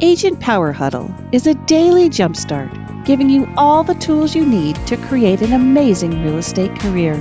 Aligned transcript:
Agent 0.00 0.40
Power 0.40 0.72
Huddle 0.72 1.14
is 1.30 1.46
a 1.46 1.54
daily 1.54 2.10
jumpstart 2.10 3.04
giving 3.04 3.30
you 3.30 3.48
all 3.56 3.84
the 3.84 3.94
tools 3.94 4.34
you 4.34 4.44
need 4.44 4.74
to 4.88 4.96
create 4.96 5.40
an 5.40 5.52
amazing 5.52 6.24
real 6.24 6.38
estate 6.38 6.74
career. 6.80 7.14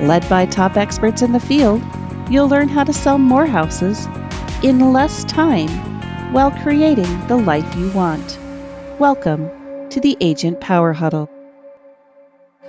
Led 0.00 0.26
by 0.26 0.46
top 0.46 0.78
experts 0.78 1.20
in 1.20 1.32
the 1.32 1.40
field, 1.40 1.82
you'll 2.30 2.48
learn 2.48 2.70
how 2.70 2.84
to 2.84 2.92
sell 2.94 3.18
more 3.18 3.44
houses 3.44 4.06
in 4.62 4.94
less 4.94 5.24
time 5.24 5.68
while 6.32 6.50
creating 6.62 7.26
the 7.26 7.36
life 7.36 7.76
you 7.76 7.90
want. 7.90 8.38
Welcome 8.98 9.50
to 9.90 10.00
the 10.00 10.16
Agent 10.22 10.58
Power 10.58 10.94
Huddle. 10.94 11.28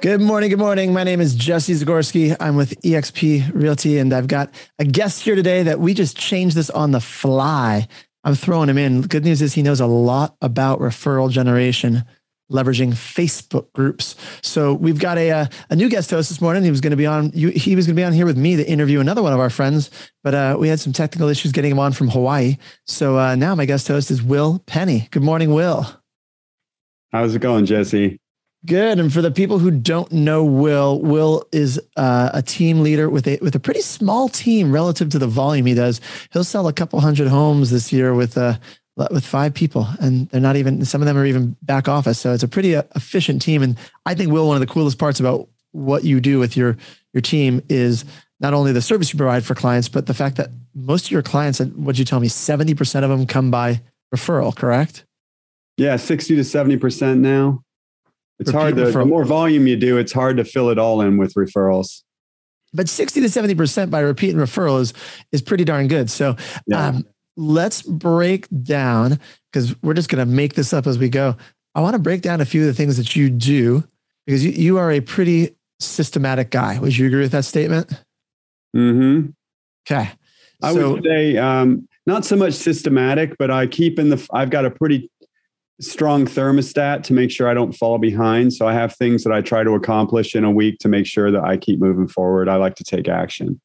Good 0.01 0.19
morning. 0.19 0.49
Good 0.49 0.59
morning. 0.59 0.91
My 0.91 1.05
name 1.05 1.21
is 1.21 1.35
Jesse 1.35 1.73
Zagorski. 1.73 2.35
I'm 2.39 2.57
with 2.57 2.81
eXp 2.81 3.49
Realty, 3.53 3.97
and 3.97 4.11
I've 4.11 4.27
got 4.27 4.53
a 4.77 4.83
guest 4.83 5.21
here 5.21 5.35
today 5.35 5.63
that 5.63 5.79
we 5.79 5.93
just 5.93 6.17
changed 6.17 6.57
this 6.57 6.69
on 6.69 6.91
the 6.91 6.99
fly. 6.99 7.87
I'm 8.23 8.35
throwing 8.35 8.69
him 8.69 8.77
in. 8.77 9.01
Good 9.01 9.25
news 9.25 9.41
is 9.41 9.53
he 9.53 9.63
knows 9.63 9.79
a 9.79 9.87
lot 9.87 10.35
about 10.41 10.79
referral 10.79 11.29
generation, 11.29 12.03
leveraging 12.51 12.93
Facebook 12.93 13.71
groups. 13.73 14.15
So 14.41 14.73
we've 14.73 14.99
got 14.99 15.17
a 15.17 15.31
uh, 15.31 15.45
a 15.69 15.75
new 15.75 15.89
guest 15.89 16.11
host 16.11 16.29
this 16.29 16.39
morning. 16.39 16.63
He 16.63 16.69
was 16.69 16.81
going 16.81 16.91
to 16.91 16.97
be 16.97 17.07
on. 17.07 17.31
He 17.31 17.75
was 17.75 17.87
going 17.87 17.95
to 17.95 17.99
be 17.99 18.03
on 18.03 18.13
here 18.13 18.27
with 18.27 18.37
me 18.37 18.55
to 18.55 18.69
interview 18.69 18.99
another 18.99 19.23
one 19.23 19.33
of 19.33 19.39
our 19.39 19.49
friends, 19.49 19.89
but 20.23 20.35
uh, 20.35 20.55
we 20.59 20.67
had 20.67 20.79
some 20.79 20.93
technical 20.93 21.29
issues 21.29 21.51
getting 21.51 21.71
him 21.71 21.79
on 21.79 21.93
from 21.93 22.09
Hawaii. 22.09 22.57
So 22.85 23.17
uh, 23.17 23.35
now 23.35 23.55
my 23.55 23.65
guest 23.65 23.87
host 23.87 24.11
is 24.11 24.21
Will 24.21 24.63
Penny. 24.67 25.07
Good 25.11 25.23
morning, 25.23 25.53
Will. 25.53 25.87
How's 27.11 27.35
it 27.35 27.39
going, 27.39 27.65
Jesse? 27.65 28.20
Good. 28.63 28.99
And 28.99 29.11
for 29.11 29.23
the 29.23 29.31
people 29.31 29.57
who 29.57 29.71
don't 29.71 30.11
know 30.11 30.45
Will, 30.45 31.01
Will 31.01 31.47
is 31.51 31.81
uh, 31.97 32.29
a 32.31 32.43
team 32.43 32.81
leader 32.81 33.09
with 33.09 33.27
a 33.27 33.39
with 33.41 33.55
a 33.55 33.59
pretty 33.59 33.81
small 33.81 34.29
team 34.29 34.71
relative 34.71 35.09
to 35.09 35.19
the 35.19 35.27
volume 35.27 35.65
he 35.65 35.73
does. 35.73 35.99
He'll 36.31 36.43
sell 36.43 36.67
a 36.67 36.73
couple 36.73 36.99
hundred 36.99 37.27
homes 37.27 37.71
this 37.71 37.91
year 37.91 38.13
with 38.13 38.37
uh, 38.37 38.59
with 39.09 39.25
five 39.25 39.55
people, 39.55 39.87
and 39.99 40.29
they're 40.29 40.39
not 40.39 40.57
even 40.57 40.85
some 40.85 41.01
of 41.01 41.07
them 41.07 41.17
are 41.17 41.25
even 41.25 41.55
back 41.63 41.87
office. 41.87 42.19
So 42.19 42.33
it's 42.33 42.43
a 42.43 42.47
pretty 42.47 42.75
uh, 42.75 42.83
efficient 42.95 43.41
team. 43.41 43.63
And 43.63 43.77
I 44.05 44.13
think 44.13 44.31
Will, 44.31 44.47
one 44.47 44.57
of 44.57 44.61
the 44.61 44.71
coolest 44.71 44.99
parts 44.99 45.19
about 45.19 45.49
what 45.71 46.03
you 46.03 46.19
do 46.19 46.37
with 46.37 46.55
your 46.55 46.77
your 47.13 47.21
team 47.21 47.63
is 47.67 48.05
not 48.39 48.53
only 48.53 48.73
the 48.73 48.81
service 48.81 49.11
you 49.11 49.17
provide 49.17 49.43
for 49.43 49.55
clients, 49.55 49.89
but 49.89 50.05
the 50.05 50.13
fact 50.13 50.35
that 50.35 50.51
most 50.75 51.05
of 51.05 51.11
your 51.11 51.23
clients, 51.23 51.59
and 51.59 51.83
what 51.83 51.97
you 51.97 52.05
tell 52.05 52.19
me, 52.19 52.27
seventy 52.27 52.75
percent 52.75 53.05
of 53.05 53.09
them 53.09 53.25
come 53.25 53.49
by 53.49 53.81
referral. 54.13 54.55
Correct? 54.55 55.03
Yeah, 55.77 55.95
sixty 55.95 56.35
to 56.35 56.43
seventy 56.43 56.77
percent 56.77 57.21
now. 57.21 57.63
It's 58.39 58.51
hard 58.51 58.75
to, 58.75 58.91
the 58.91 59.05
more 59.05 59.23
volume 59.23 59.67
you 59.67 59.75
do, 59.75 59.97
it's 59.97 60.11
hard 60.11 60.37
to 60.37 60.43
fill 60.43 60.69
it 60.69 60.79
all 60.79 61.01
in 61.01 61.17
with 61.17 61.35
referrals. 61.35 62.01
But 62.73 62.89
60 62.89 63.21
to 63.21 63.27
70% 63.27 63.89
by 63.89 63.99
repeat 63.99 64.31
and 64.31 64.39
referral 64.39 64.79
is, 64.79 64.93
is 65.31 65.41
pretty 65.41 65.63
darn 65.63 65.87
good. 65.87 66.09
So 66.09 66.35
yeah. 66.67 66.87
um, 66.87 67.05
let's 67.35 67.81
break 67.81 68.47
down 68.63 69.19
because 69.51 69.79
we're 69.81 69.93
just 69.93 70.09
going 70.09 70.25
to 70.25 70.31
make 70.31 70.53
this 70.53 70.73
up 70.73 70.87
as 70.87 70.97
we 70.97 71.09
go. 71.09 71.35
I 71.75 71.81
want 71.81 71.93
to 71.93 71.99
break 71.99 72.21
down 72.21 72.41
a 72.41 72.45
few 72.45 72.61
of 72.61 72.67
the 72.67 72.73
things 72.73 72.97
that 72.97 73.15
you 73.15 73.29
do 73.29 73.83
because 74.25 74.45
you, 74.45 74.51
you 74.51 74.77
are 74.77 74.91
a 74.91 75.01
pretty 75.01 75.55
systematic 75.79 76.49
guy. 76.49 76.79
Would 76.79 76.97
you 76.97 77.07
agree 77.07 77.21
with 77.21 77.31
that 77.31 77.45
statement? 77.45 77.91
Mm-hmm. 78.75 79.29
Okay. 79.85 80.11
I 80.63 80.73
so, 80.73 80.93
would 80.93 81.03
say 81.03 81.37
um, 81.37 81.87
not 82.05 82.23
so 82.23 82.35
much 82.35 82.53
systematic, 82.53 83.37
but 83.37 83.51
I 83.51 83.67
keep 83.67 83.99
in 83.99 84.09
the, 84.09 84.27
I've 84.31 84.49
got 84.49 84.65
a 84.65 84.71
pretty 84.71 85.09
strong 85.81 86.25
thermostat 86.25 87.03
to 87.03 87.13
make 87.13 87.31
sure 87.31 87.49
I 87.49 87.53
don't 87.53 87.73
fall 87.73 87.97
behind. 87.97 88.53
So 88.53 88.67
I 88.67 88.73
have 88.73 88.95
things 88.95 89.23
that 89.23 89.33
I 89.33 89.41
try 89.41 89.63
to 89.63 89.71
accomplish 89.71 90.35
in 90.35 90.43
a 90.43 90.51
week 90.51 90.77
to 90.79 90.87
make 90.87 91.05
sure 91.05 91.31
that 91.31 91.43
I 91.43 91.57
keep 91.57 91.79
moving 91.79 92.07
forward. 92.07 92.47
I 92.47 92.55
like 92.55 92.75
to 92.75 92.83
take 92.83 93.09
action. 93.09 93.59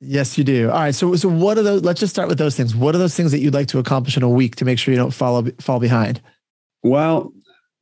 Yes, 0.00 0.36
you 0.36 0.44
do. 0.44 0.70
All 0.70 0.80
right. 0.80 0.94
So, 0.94 1.14
so 1.14 1.28
what 1.28 1.58
are 1.58 1.62
those? 1.62 1.82
Let's 1.82 2.00
just 2.00 2.12
start 2.12 2.28
with 2.28 2.38
those 2.38 2.56
things. 2.56 2.74
What 2.74 2.94
are 2.94 2.98
those 2.98 3.14
things 3.14 3.32
that 3.32 3.38
you'd 3.38 3.54
like 3.54 3.68
to 3.68 3.78
accomplish 3.78 4.16
in 4.16 4.22
a 4.22 4.28
week 4.28 4.56
to 4.56 4.64
make 4.64 4.78
sure 4.78 4.92
you 4.92 4.98
don't 4.98 5.12
follow 5.12 5.44
fall 5.60 5.78
behind? 5.78 6.20
Well, 6.82 7.32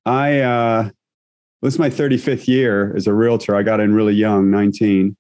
I 0.05 0.41
uh, 0.41 0.91
this 1.63 1.75
is 1.75 1.79
my 1.79 1.91
35th 1.91 2.49
year 2.49 2.95
as 2.97 3.07
a 3.07 3.15
realtor. 3.15 3.55
I 3.55 3.63
got 3.63 3.79
in 3.79 3.95
really 3.95 4.15
young, 4.15 4.51
19, 4.51 5.17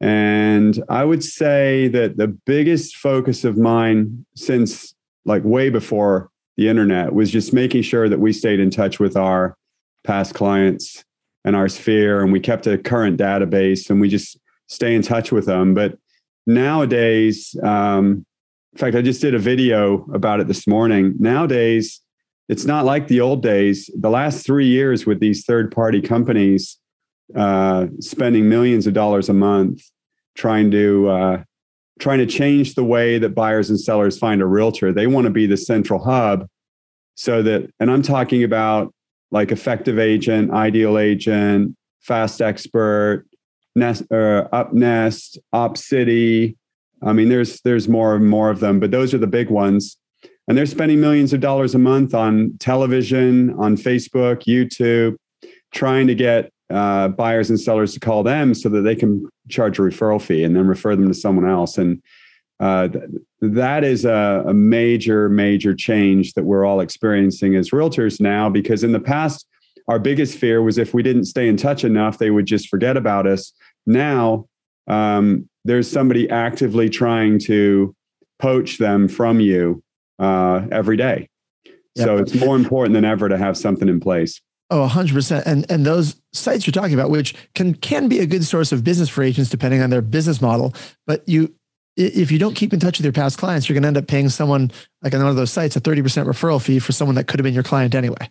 and 0.00 0.82
I 0.88 1.04
would 1.04 1.24
say 1.24 1.88
that 1.88 2.16
the 2.16 2.28
biggest 2.28 2.96
focus 2.96 3.44
of 3.44 3.58
mine 3.58 4.24
since 4.36 4.94
like 5.24 5.42
way 5.42 5.68
before 5.68 6.30
the 6.56 6.68
internet 6.68 7.14
was 7.14 7.30
just 7.30 7.52
making 7.52 7.82
sure 7.82 8.08
that 8.08 8.20
we 8.20 8.32
stayed 8.32 8.60
in 8.60 8.70
touch 8.70 8.98
with 8.98 9.16
our 9.16 9.56
past 10.04 10.34
clients 10.34 11.04
and 11.44 11.56
our 11.56 11.68
sphere 11.68 12.22
and 12.22 12.32
we 12.32 12.40
kept 12.40 12.66
a 12.66 12.78
current 12.78 13.18
database 13.18 13.90
and 13.90 14.00
we 14.00 14.08
just 14.08 14.38
stay 14.68 14.94
in 14.94 15.02
touch 15.02 15.32
with 15.32 15.46
them. 15.46 15.74
But 15.74 15.98
nowadays 16.46 17.54
um, 17.62 18.24
in 18.72 18.78
fact 18.78 18.96
i 18.96 19.02
just 19.02 19.20
did 19.20 19.34
a 19.34 19.38
video 19.38 20.06
about 20.12 20.40
it 20.40 20.48
this 20.48 20.66
morning. 20.66 21.14
Nowadays 21.18 22.00
it's 22.48 22.64
not 22.64 22.84
like 22.84 23.06
the 23.06 23.20
old 23.20 23.42
days. 23.42 23.88
The 23.96 24.10
last 24.10 24.44
three 24.44 24.66
years 24.66 25.06
with 25.06 25.20
these 25.20 25.44
third 25.44 25.70
party 25.70 26.00
companies 26.00 26.78
uh, 27.36 27.86
spending 28.00 28.48
millions 28.48 28.86
of 28.86 28.92
dollars 28.92 29.28
a 29.28 29.32
month 29.32 29.82
trying 30.36 30.70
to 30.72 31.08
uh, 31.08 31.42
trying 32.00 32.18
to 32.18 32.26
change 32.26 32.74
the 32.74 32.84
way 32.84 33.18
that 33.18 33.34
buyers 33.34 33.70
and 33.70 33.78
sellers 33.78 34.18
find 34.18 34.40
a 34.40 34.46
realtor. 34.46 34.92
They 34.92 35.06
want 35.06 35.26
to 35.26 35.30
be 35.30 35.46
the 35.46 35.56
central 35.56 36.02
hub 36.02 36.48
so 37.14 37.42
that, 37.42 37.70
and 37.78 37.90
I'm 37.90 38.02
talking 38.02 38.42
about 38.42 38.92
like 39.30 39.52
effective 39.52 39.98
agent, 39.98 40.50
ideal 40.50 40.98
agent, 40.98 41.76
fast 42.00 42.40
expert, 42.40 43.26
nest, 43.76 44.02
uh, 44.10 44.48
UpNest, 44.52 45.38
OpCity. 45.54 46.56
I 47.02 47.12
mean, 47.12 47.28
there's 47.28 47.60
there's 47.60 47.88
more 47.88 48.16
and 48.16 48.28
more 48.28 48.50
of 48.50 48.60
them, 48.60 48.80
but 48.80 48.90
those 48.90 49.14
are 49.14 49.18
the 49.18 49.26
big 49.26 49.50
ones. 49.50 49.96
And 50.48 50.58
they're 50.58 50.66
spending 50.66 51.00
millions 51.00 51.32
of 51.32 51.40
dollars 51.40 51.74
a 51.74 51.78
month 51.78 52.14
on 52.14 52.56
television, 52.58 53.50
on 53.58 53.76
Facebook, 53.76 54.44
YouTube, 54.44 55.16
trying 55.72 56.06
to 56.08 56.14
get 56.14 56.50
uh, 56.70 57.08
buyers 57.08 57.50
and 57.50 57.58
sellers 57.58 57.94
to 57.94 58.00
call 58.00 58.22
them 58.22 58.54
so 58.54 58.68
that 58.68 58.82
they 58.82 58.94
can 58.94 59.28
charge 59.48 59.78
a 59.78 59.82
referral 59.82 60.20
fee 60.20 60.44
and 60.44 60.54
then 60.54 60.66
refer 60.66 60.94
them 60.94 61.08
to 61.08 61.14
someone 61.14 61.48
else. 61.48 61.78
And 61.78 62.02
uh, 62.60 62.88
th- 62.88 63.04
that 63.40 63.84
is 63.84 64.04
a, 64.04 64.44
a, 64.46 64.54
major, 64.54 65.28
major 65.28 65.74
change 65.74 66.34
that 66.34 66.44
we're 66.44 66.64
all 66.64 66.80
experiencing 66.80 67.56
as 67.56 67.70
realtors 67.70 68.20
now. 68.20 68.48
Because 68.50 68.84
in 68.84 68.92
the 68.92 69.00
past, 69.00 69.46
our 69.88 69.98
biggest 69.98 70.38
fear 70.38 70.62
was 70.62 70.78
if 70.78 70.94
we 70.94 71.02
didn't 71.02 71.24
stay 71.24 71.48
in 71.48 71.56
touch 71.56 71.84
enough, 71.84 72.18
they 72.18 72.30
would 72.30 72.46
just 72.46 72.68
forget 72.68 72.96
about 72.96 73.26
us. 73.26 73.52
Now, 73.86 74.46
um, 74.86 75.48
there's 75.64 75.90
somebody 75.90 76.28
actively 76.30 76.88
trying 76.88 77.38
to 77.40 77.94
poach 78.38 78.78
them 78.78 79.08
from 79.08 79.40
you 79.40 79.82
uh, 80.18 80.66
every 80.70 80.96
day. 80.96 81.28
Yep. 81.96 82.06
So 82.06 82.16
it's 82.18 82.34
more 82.34 82.56
important 82.56 82.94
than 82.94 83.04
ever 83.04 83.28
to 83.28 83.36
have 83.36 83.56
something 83.56 83.88
in 83.88 84.00
place. 84.00 84.40
Oh, 84.70 84.88
100%. 84.88 85.42
And 85.46 85.68
and 85.70 85.84
those 85.84 86.16
sites 86.32 86.66
you're 86.66 86.72
talking 86.72 86.94
about 86.94 87.10
which 87.10 87.34
can 87.54 87.74
can 87.74 88.08
be 88.08 88.20
a 88.20 88.26
good 88.26 88.44
source 88.44 88.70
of 88.70 88.84
business 88.84 89.08
for 89.08 89.22
agents 89.22 89.50
depending 89.50 89.82
on 89.82 89.90
their 89.90 90.02
business 90.02 90.40
model, 90.40 90.74
but 91.06 91.28
you 91.28 91.52
if 91.96 92.30
you 92.30 92.38
don't 92.38 92.54
keep 92.54 92.72
in 92.72 92.80
touch 92.80 92.98
with 92.98 93.04
your 93.04 93.12
past 93.12 93.36
clients, 93.36 93.68
you're 93.68 93.74
going 93.74 93.82
to 93.82 93.88
end 93.88 93.96
up 93.96 94.06
paying 94.06 94.28
someone 94.28 94.70
like 95.02 95.12
on 95.12 95.20
one 95.20 95.28
of 95.28 95.36
those 95.36 95.50
sites 95.50 95.76
a 95.76 95.80
30% 95.80 96.24
referral 96.24 96.62
fee 96.62 96.78
for 96.78 96.92
someone 96.92 97.16
that 97.16 97.26
could 97.26 97.40
have 97.40 97.44
been 97.44 97.52
your 97.52 97.64
client 97.64 97.94
anyway. 97.94 98.30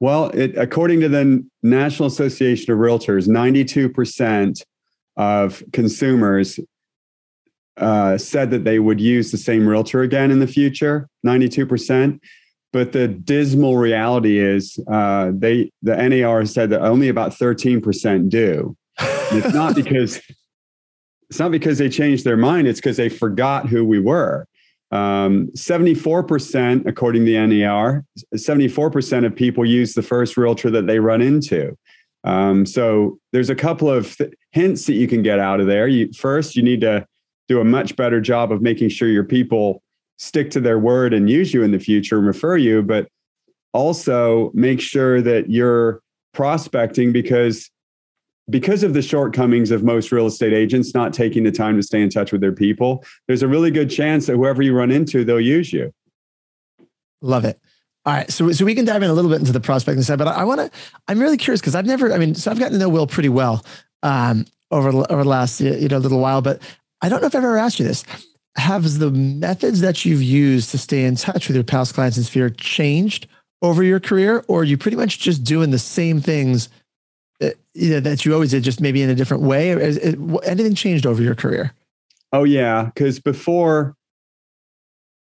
Well, 0.00 0.30
it, 0.30 0.56
according 0.58 1.00
to 1.00 1.08
the 1.08 1.46
National 1.62 2.08
Association 2.08 2.72
of 2.72 2.78
Realtors, 2.78 3.26
92% 3.26 4.62
of 5.16 5.62
consumers 5.72 6.60
uh, 7.78 8.18
said 8.18 8.50
that 8.50 8.64
they 8.64 8.78
would 8.78 9.00
use 9.00 9.30
the 9.30 9.38
same 9.38 9.66
realtor 9.66 10.02
again 10.02 10.30
in 10.30 10.40
the 10.40 10.46
future, 10.46 11.08
92%. 11.26 12.20
But 12.72 12.92
the 12.92 13.08
dismal 13.08 13.76
reality 13.78 14.38
is, 14.38 14.78
uh, 14.90 15.32
they 15.34 15.70
the 15.82 15.96
NAR 15.96 16.44
said 16.44 16.70
that 16.70 16.82
only 16.82 17.08
about 17.08 17.34
thirteen 17.34 17.80
percent 17.80 18.28
do. 18.28 18.76
it's 18.98 19.54
not 19.54 19.74
because 19.82 20.20
it's 21.30 21.38
not 21.38 21.50
because 21.50 21.78
they 21.78 21.88
changed 21.88 22.24
their 22.24 22.36
mind; 22.36 22.68
it's 22.68 22.80
because 22.80 22.96
they 22.96 23.08
forgot 23.08 23.68
who 23.68 23.84
we 23.84 24.00
were. 24.00 24.46
Um, 24.90 25.48
74%, 25.48 26.86
according 26.86 27.26
to 27.26 27.30
the 27.30 27.46
NAR, 27.46 28.04
74% 28.34 29.26
of 29.26 29.36
people 29.36 29.64
use 29.66 29.92
the 29.92 30.02
first 30.02 30.38
realtor 30.38 30.70
that 30.70 30.86
they 30.86 30.98
run 30.98 31.20
into. 31.20 31.76
Um, 32.24 32.64
so 32.66 33.18
there's 33.32 33.50
a 33.50 33.54
couple 33.54 33.90
of 33.90 34.16
th- 34.16 34.32
hints 34.52 34.86
that 34.86 34.94
you 34.94 35.06
can 35.06 35.22
get 35.22 35.38
out 35.38 35.60
of 35.60 35.66
there. 35.66 35.86
You, 35.88 36.12
first, 36.12 36.56
you 36.56 36.62
need 36.62 36.80
to 36.80 37.06
do 37.48 37.60
a 37.60 37.64
much 37.64 37.96
better 37.96 38.20
job 38.20 38.50
of 38.50 38.62
making 38.62 38.88
sure 38.88 39.08
your 39.08 39.24
people 39.24 39.82
stick 40.18 40.50
to 40.50 40.60
their 40.60 40.78
word 40.78 41.14
and 41.14 41.30
use 41.30 41.54
you 41.54 41.62
in 41.62 41.70
the 41.70 41.78
future 41.78 42.18
and 42.18 42.26
refer 42.26 42.56
you, 42.56 42.82
but 42.82 43.08
also 43.72 44.50
make 44.54 44.80
sure 44.80 45.22
that 45.22 45.50
you're 45.50 46.02
prospecting 46.34 47.12
because 47.12 47.70
because 48.50 48.82
of 48.82 48.94
the 48.94 49.02
shortcomings 49.02 49.70
of 49.70 49.84
most 49.84 50.10
real 50.10 50.26
estate 50.26 50.54
agents 50.54 50.94
not 50.94 51.12
taking 51.12 51.44
the 51.44 51.52
time 51.52 51.76
to 51.76 51.82
stay 51.82 52.00
in 52.00 52.08
touch 52.08 52.32
with 52.32 52.40
their 52.40 52.52
people, 52.52 53.04
there's 53.26 53.42
a 53.42 53.48
really 53.48 53.70
good 53.70 53.90
chance 53.90 54.26
that 54.26 54.36
whoever 54.36 54.62
you 54.62 54.74
run 54.74 54.90
into, 54.90 55.22
they'll 55.22 55.38
use 55.38 55.70
you. 55.70 55.92
Love 57.20 57.44
it. 57.44 57.60
All 58.06 58.14
right, 58.14 58.30
so 58.30 58.50
so 58.52 58.64
we 58.64 58.74
can 58.74 58.86
dive 58.86 59.02
in 59.02 59.10
a 59.10 59.12
little 59.12 59.30
bit 59.30 59.40
into 59.40 59.52
the 59.52 59.60
prospecting 59.60 60.02
side, 60.02 60.18
but 60.18 60.28
I, 60.28 60.32
I 60.32 60.44
want 60.44 60.60
to. 60.60 60.70
I'm 61.08 61.20
really 61.20 61.36
curious 61.36 61.60
because 61.60 61.74
I've 61.74 61.84
never. 61.84 62.10
I 62.12 62.16
mean, 62.16 62.34
so 62.34 62.50
I've 62.50 62.58
gotten 62.58 62.72
to 62.72 62.78
know 62.78 62.88
Will 62.88 63.06
pretty 63.06 63.28
well 63.28 63.64
um, 64.02 64.46
over 64.70 64.88
over 64.88 65.24
the 65.24 65.28
last 65.28 65.60
you 65.60 65.88
know 65.88 65.98
little 65.98 66.20
while, 66.20 66.40
but 66.40 66.62
I 67.02 67.10
don't 67.10 67.20
know 67.20 67.26
if 67.26 67.34
I've 67.34 67.44
ever 67.44 67.58
asked 67.58 67.78
you 67.78 67.86
this 67.86 68.04
have 68.58 68.98
the 68.98 69.10
methods 69.10 69.80
that 69.80 70.04
you've 70.04 70.22
used 70.22 70.70
to 70.70 70.78
stay 70.78 71.04
in 71.04 71.16
touch 71.16 71.48
with 71.48 71.56
your 71.56 71.64
past 71.64 71.94
clients 71.94 72.16
and 72.16 72.26
sphere 72.26 72.50
changed 72.50 73.26
over 73.62 73.82
your 73.82 74.00
career, 74.00 74.44
or 74.48 74.60
are 74.60 74.64
you 74.64 74.76
pretty 74.76 74.96
much 74.96 75.18
just 75.18 75.42
doing 75.44 75.70
the 75.70 75.78
same 75.78 76.20
things 76.20 76.68
that, 77.40 77.56
you 77.74 77.90
know, 77.90 78.00
that 78.00 78.24
you 78.24 78.32
always 78.34 78.50
did, 78.50 78.62
just 78.62 78.80
maybe 78.80 79.02
in 79.02 79.10
a 79.10 79.14
different 79.14 79.42
way? 79.42 79.70
Is 79.70 79.98
anything 80.44 80.74
changed 80.74 81.06
over 81.06 81.22
your 81.22 81.34
career? 81.34 81.72
Oh 82.32 82.44
yeah, 82.44 82.84
because 82.84 83.20
before 83.20 83.96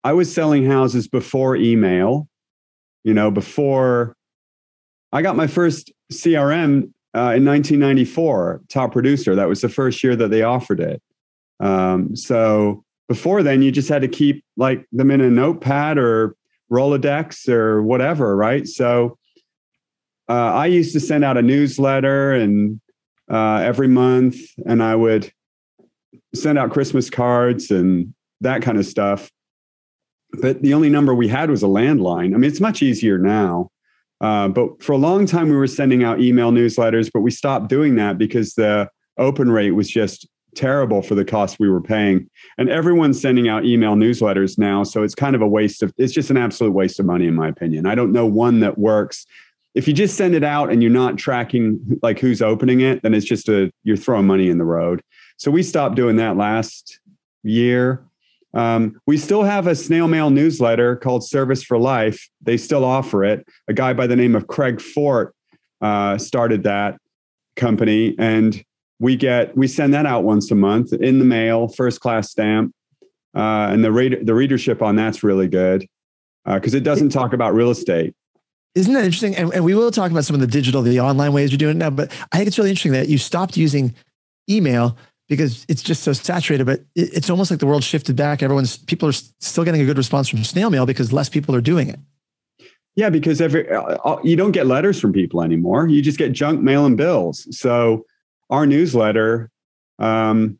I 0.04 0.12
was 0.12 0.32
selling 0.32 0.64
houses 0.64 1.06
before 1.06 1.56
email, 1.56 2.28
you 3.04 3.14
know, 3.14 3.30
before 3.30 4.16
I 5.12 5.22
got 5.22 5.36
my 5.36 5.46
first 5.46 5.92
CRM 6.12 6.92
uh, 7.14 7.34
in 7.34 7.44
1994, 7.44 8.62
top 8.68 8.92
producer. 8.92 9.34
That 9.34 9.48
was 9.48 9.60
the 9.60 9.68
first 9.68 10.02
year 10.02 10.14
that 10.16 10.28
they 10.28 10.42
offered 10.42 10.80
it. 10.80 11.02
Um, 11.60 12.14
so 12.14 12.84
before 13.08 13.42
then, 13.42 13.62
you 13.62 13.72
just 13.72 13.88
had 13.88 14.02
to 14.02 14.08
keep 14.08 14.44
like 14.56 14.86
them 14.92 15.10
in 15.10 15.20
a 15.20 15.30
notepad 15.30 15.98
or 15.98 16.36
Rolodex 16.70 17.48
or 17.48 17.82
whatever, 17.82 18.36
right? 18.36 18.68
So 18.68 19.18
uh, 20.28 20.52
I 20.54 20.66
used 20.66 20.92
to 20.92 21.00
send 21.00 21.24
out 21.24 21.38
a 21.38 21.42
newsletter 21.42 22.32
and 22.32 22.80
uh, 23.30 23.62
every 23.64 23.88
month, 23.88 24.36
and 24.66 24.82
I 24.82 24.94
would 24.94 25.32
send 26.34 26.58
out 26.58 26.70
Christmas 26.70 27.08
cards 27.08 27.70
and 27.70 28.14
that 28.42 28.62
kind 28.62 28.78
of 28.78 28.84
stuff. 28.84 29.30
But 30.32 30.60
the 30.62 30.74
only 30.74 30.90
number 30.90 31.14
we 31.14 31.28
had 31.28 31.48
was 31.48 31.62
a 31.62 31.66
landline. 31.66 32.34
I 32.34 32.38
mean, 32.38 32.44
it's 32.44 32.60
much 32.60 32.82
easier 32.82 33.16
now. 33.16 33.70
Uh, 34.20 34.48
but 34.48 34.82
for 34.82 34.92
a 34.92 34.98
long 34.98 35.24
time, 35.24 35.48
we 35.48 35.56
were 35.56 35.66
sending 35.66 36.04
out 36.04 36.20
email 36.20 36.50
newsletters, 36.50 37.10
but 37.12 37.20
we 37.20 37.30
stopped 37.30 37.68
doing 37.68 37.94
that 37.96 38.18
because 38.18 38.54
the 38.54 38.90
open 39.16 39.50
rate 39.50 39.70
was 39.70 39.88
just 39.88 40.28
terrible 40.54 41.02
for 41.02 41.14
the 41.14 41.24
cost 41.24 41.58
we 41.58 41.68
were 41.68 41.80
paying. 41.80 42.28
And 42.56 42.68
everyone's 42.68 43.20
sending 43.20 43.48
out 43.48 43.64
email 43.64 43.94
newsletters 43.94 44.58
now. 44.58 44.82
So 44.82 45.02
it's 45.02 45.14
kind 45.14 45.36
of 45.36 45.42
a 45.42 45.46
waste 45.46 45.82
of, 45.82 45.92
it's 45.98 46.12
just 46.12 46.30
an 46.30 46.36
absolute 46.36 46.72
waste 46.72 46.98
of 46.98 47.06
money, 47.06 47.26
in 47.26 47.34
my 47.34 47.48
opinion. 47.48 47.86
I 47.86 47.94
don't 47.94 48.12
know 48.12 48.26
one 48.26 48.60
that 48.60 48.78
works. 48.78 49.26
If 49.74 49.86
you 49.86 49.94
just 49.94 50.16
send 50.16 50.34
it 50.34 50.42
out 50.42 50.72
and 50.72 50.82
you're 50.82 50.90
not 50.90 51.18
tracking 51.18 51.78
like 52.02 52.18
who's 52.18 52.42
opening 52.42 52.80
it, 52.80 53.02
then 53.02 53.14
it's 53.14 53.26
just 53.26 53.48
a, 53.48 53.70
you're 53.84 53.96
throwing 53.96 54.26
money 54.26 54.48
in 54.48 54.58
the 54.58 54.64
road. 54.64 55.02
So 55.36 55.50
we 55.50 55.62
stopped 55.62 55.94
doing 55.94 56.16
that 56.16 56.36
last 56.36 56.98
year. 57.44 58.04
Um, 58.54 59.00
we 59.06 59.18
still 59.18 59.42
have 59.42 59.66
a 59.66 59.74
snail 59.74 60.08
mail 60.08 60.30
newsletter 60.30 60.96
called 60.96 61.22
Service 61.22 61.62
for 61.62 61.78
Life. 61.78 62.28
They 62.40 62.56
still 62.56 62.84
offer 62.84 63.22
it. 63.22 63.46
A 63.68 63.74
guy 63.74 63.92
by 63.92 64.06
the 64.06 64.16
name 64.16 64.34
of 64.34 64.46
Craig 64.46 64.80
Fort 64.80 65.34
uh, 65.80 66.18
started 66.18 66.62
that 66.64 66.98
company, 67.54 68.16
and 68.18 68.64
we 69.00 69.16
get 69.16 69.56
we 69.56 69.66
send 69.66 69.94
that 69.94 70.06
out 70.06 70.24
once 70.24 70.50
a 70.50 70.54
month 70.54 70.92
in 70.92 71.18
the 71.18 71.24
mail, 71.24 71.68
first 71.68 72.00
class 72.00 72.30
stamp, 72.30 72.74
uh, 73.34 73.68
and 73.70 73.84
the 73.84 73.92
read, 73.92 74.26
the 74.26 74.34
readership 74.34 74.82
on 74.82 74.96
that's 74.96 75.22
really 75.22 75.48
good 75.48 75.86
because 76.44 76.74
uh, 76.74 76.78
it 76.78 76.84
doesn't 76.84 77.10
talk 77.10 77.32
about 77.32 77.54
real 77.54 77.70
estate. 77.70 78.14
Isn't 78.74 78.94
that 78.94 79.04
interesting? 79.04 79.34
And, 79.36 79.52
and 79.52 79.64
we 79.64 79.74
will 79.74 79.90
talk 79.90 80.10
about 80.10 80.24
some 80.24 80.34
of 80.34 80.40
the 80.40 80.46
digital, 80.46 80.82
the 80.82 81.00
online 81.00 81.32
ways 81.32 81.50
you're 81.50 81.58
doing 81.58 81.76
it 81.76 81.78
now. 81.78 81.90
But 81.90 82.12
I 82.32 82.36
think 82.36 82.48
it's 82.48 82.58
really 82.58 82.70
interesting 82.70 82.92
that 82.92 83.08
you 83.08 83.18
stopped 83.18 83.56
using 83.56 83.94
email 84.48 84.96
because 85.28 85.66
it's 85.68 85.82
just 85.82 86.02
so 86.02 86.12
saturated. 86.12 86.64
But 86.64 86.84
it's 86.94 87.28
almost 87.28 87.50
like 87.50 87.60
the 87.60 87.66
world 87.66 87.84
shifted 87.84 88.16
back. 88.16 88.42
Everyone's 88.42 88.78
people 88.78 89.08
are 89.08 89.12
still 89.12 89.64
getting 89.64 89.80
a 89.80 89.84
good 89.84 89.98
response 89.98 90.28
from 90.28 90.44
snail 90.44 90.70
mail 90.70 90.86
because 90.86 91.12
less 91.12 91.28
people 91.28 91.54
are 91.54 91.60
doing 91.60 91.88
it. 91.88 91.98
Yeah, 92.96 93.10
because 93.10 93.40
every 93.40 93.70
uh, 93.70 93.80
uh, 94.04 94.20
you 94.24 94.36
don't 94.36 94.52
get 94.52 94.66
letters 94.66 95.00
from 95.00 95.12
people 95.12 95.42
anymore. 95.42 95.86
You 95.86 96.02
just 96.02 96.18
get 96.18 96.32
junk 96.32 96.60
mail 96.60 96.84
and 96.84 96.96
bills. 96.96 97.46
So 97.56 98.04
our 98.50 98.66
newsletter, 98.66 99.50
um, 99.98 100.58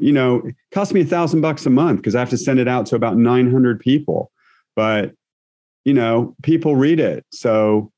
you 0.00 0.12
know, 0.12 0.36
it 0.46 0.54
costs 0.72 0.94
me 0.94 1.02
a 1.02 1.04
thousand 1.04 1.40
bucks 1.40 1.66
a 1.66 1.70
month 1.70 1.98
because 1.98 2.14
I 2.14 2.20
have 2.20 2.30
to 2.30 2.38
send 2.38 2.58
it 2.58 2.68
out 2.68 2.86
to 2.86 2.96
about 2.96 3.16
900 3.16 3.80
people. 3.80 4.30
But, 4.76 5.12
you 5.84 5.94
know, 5.94 6.34
people 6.42 6.74
read 6.76 7.00
it. 7.00 7.24
So, 7.30 7.92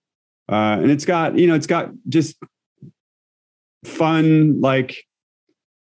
uh, 0.48 0.78
and 0.80 0.90
it's 0.90 1.04
got, 1.04 1.38
you 1.38 1.46
know, 1.46 1.54
it's 1.54 1.66
got 1.66 1.90
just 2.08 2.36
fun, 3.84 4.60
like 4.60 4.96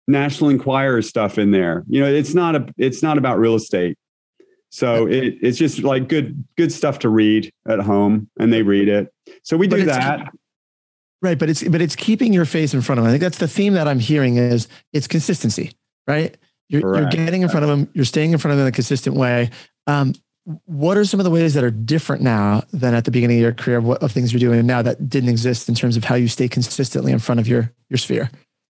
National 0.06 0.50
Enquirer 0.50 1.02
stuff 1.02 1.38
in 1.38 1.50
there. 1.50 1.84
You 1.88 2.00
know, 2.00 2.06
it's 2.06 2.34
not 2.34 2.54
a, 2.54 2.66
it's 2.76 3.02
not 3.02 3.18
about 3.18 3.38
real 3.38 3.54
estate. 3.54 3.98
So 4.70 5.06
it, 5.06 5.36
it's 5.40 5.58
just 5.58 5.82
like 5.82 6.08
good, 6.08 6.44
good 6.56 6.72
stuff 6.72 6.98
to 7.00 7.08
read 7.08 7.50
at 7.66 7.80
home, 7.80 8.28
and 8.38 8.52
they 8.52 8.62
read 8.62 8.88
it. 8.88 9.12
So 9.42 9.56
we 9.56 9.66
do 9.66 9.84
that. 9.84 10.28
Right, 11.20 11.38
but 11.38 11.50
it's 11.50 11.64
but 11.64 11.80
it's 11.80 11.96
keeping 11.96 12.32
your 12.32 12.44
face 12.44 12.74
in 12.74 12.80
front 12.80 13.00
of 13.00 13.04
them. 13.04 13.08
I 13.08 13.12
think 13.12 13.22
that's 13.22 13.38
the 13.38 13.48
theme 13.48 13.72
that 13.74 13.88
I'm 13.88 13.98
hearing 13.98 14.36
is 14.36 14.68
it's 14.92 15.08
consistency, 15.08 15.72
right? 16.06 16.36
You're, 16.68 16.96
you're 16.96 17.08
getting 17.08 17.42
in 17.42 17.48
front 17.48 17.64
of 17.64 17.70
them, 17.70 17.88
you're 17.94 18.04
staying 18.04 18.32
in 18.32 18.38
front 18.38 18.52
of 18.52 18.58
them 18.58 18.66
in 18.66 18.72
a 18.72 18.74
consistent 18.74 19.16
way. 19.16 19.50
Um, 19.86 20.14
what 20.64 20.96
are 20.96 21.04
some 21.04 21.18
of 21.18 21.24
the 21.24 21.30
ways 21.30 21.54
that 21.54 21.64
are 21.64 21.70
different 21.70 22.22
now 22.22 22.62
than 22.72 22.94
at 22.94 23.04
the 23.04 23.10
beginning 23.10 23.38
of 23.38 23.42
your 23.42 23.52
career 23.52 23.78
of, 23.78 23.84
what, 23.84 24.02
of 24.02 24.12
things 24.12 24.32
you're 24.32 24.40
doing 24.40 24.64
now 24.66 24.80
that 24.82 25.08
didn't 25.08 25.28
exist 25.28 25.68
in 25.68 25.74
terms 25.74 25.96
of 25.96 26.04
how 26.04 26.14
you 26.14 26.28
stay 26.28 26.48
consistently 26.48 27.12
in 27.12 27.18
front 27.18 27.40
of 27.40 27.48
your 27.48 27.72
your 27.90 27.98
sphere? 27.98 28.30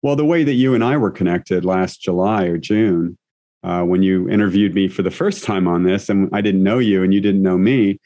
Well, 0.02 0.16
the 0.16 0.25
way 0.25 0.44
that 0.44 0.54
you 0.54 0.75
and 0.75 0.82
I 0.82 0.96
were 0.96 1.10
connected 1.10 1.64
last 1.64 2.00
July 2.00 2.44
or 2.44 2.56
June, 2.56 3.19
uh, 3.62 3.82
when 3.82 4.02
you 4.02 4.28
interviewed 4.31 4.75
me 4.75 4.88
for 4.88 5.02
the 5.02 5.10
first 5.10 5.44
time 5.44 5.69
on 5.69 5.82
this, 5.82 6.08
and 6.08 6.31
I 6.32 6.40
didn't 6.40 6.62
know 6.62 6.78
you 6.78 7.02
and 7.02 7.12
you 7.12 7.20
didn't 7.20 7.43
know 7.43 7.58
me, 7.58 7.98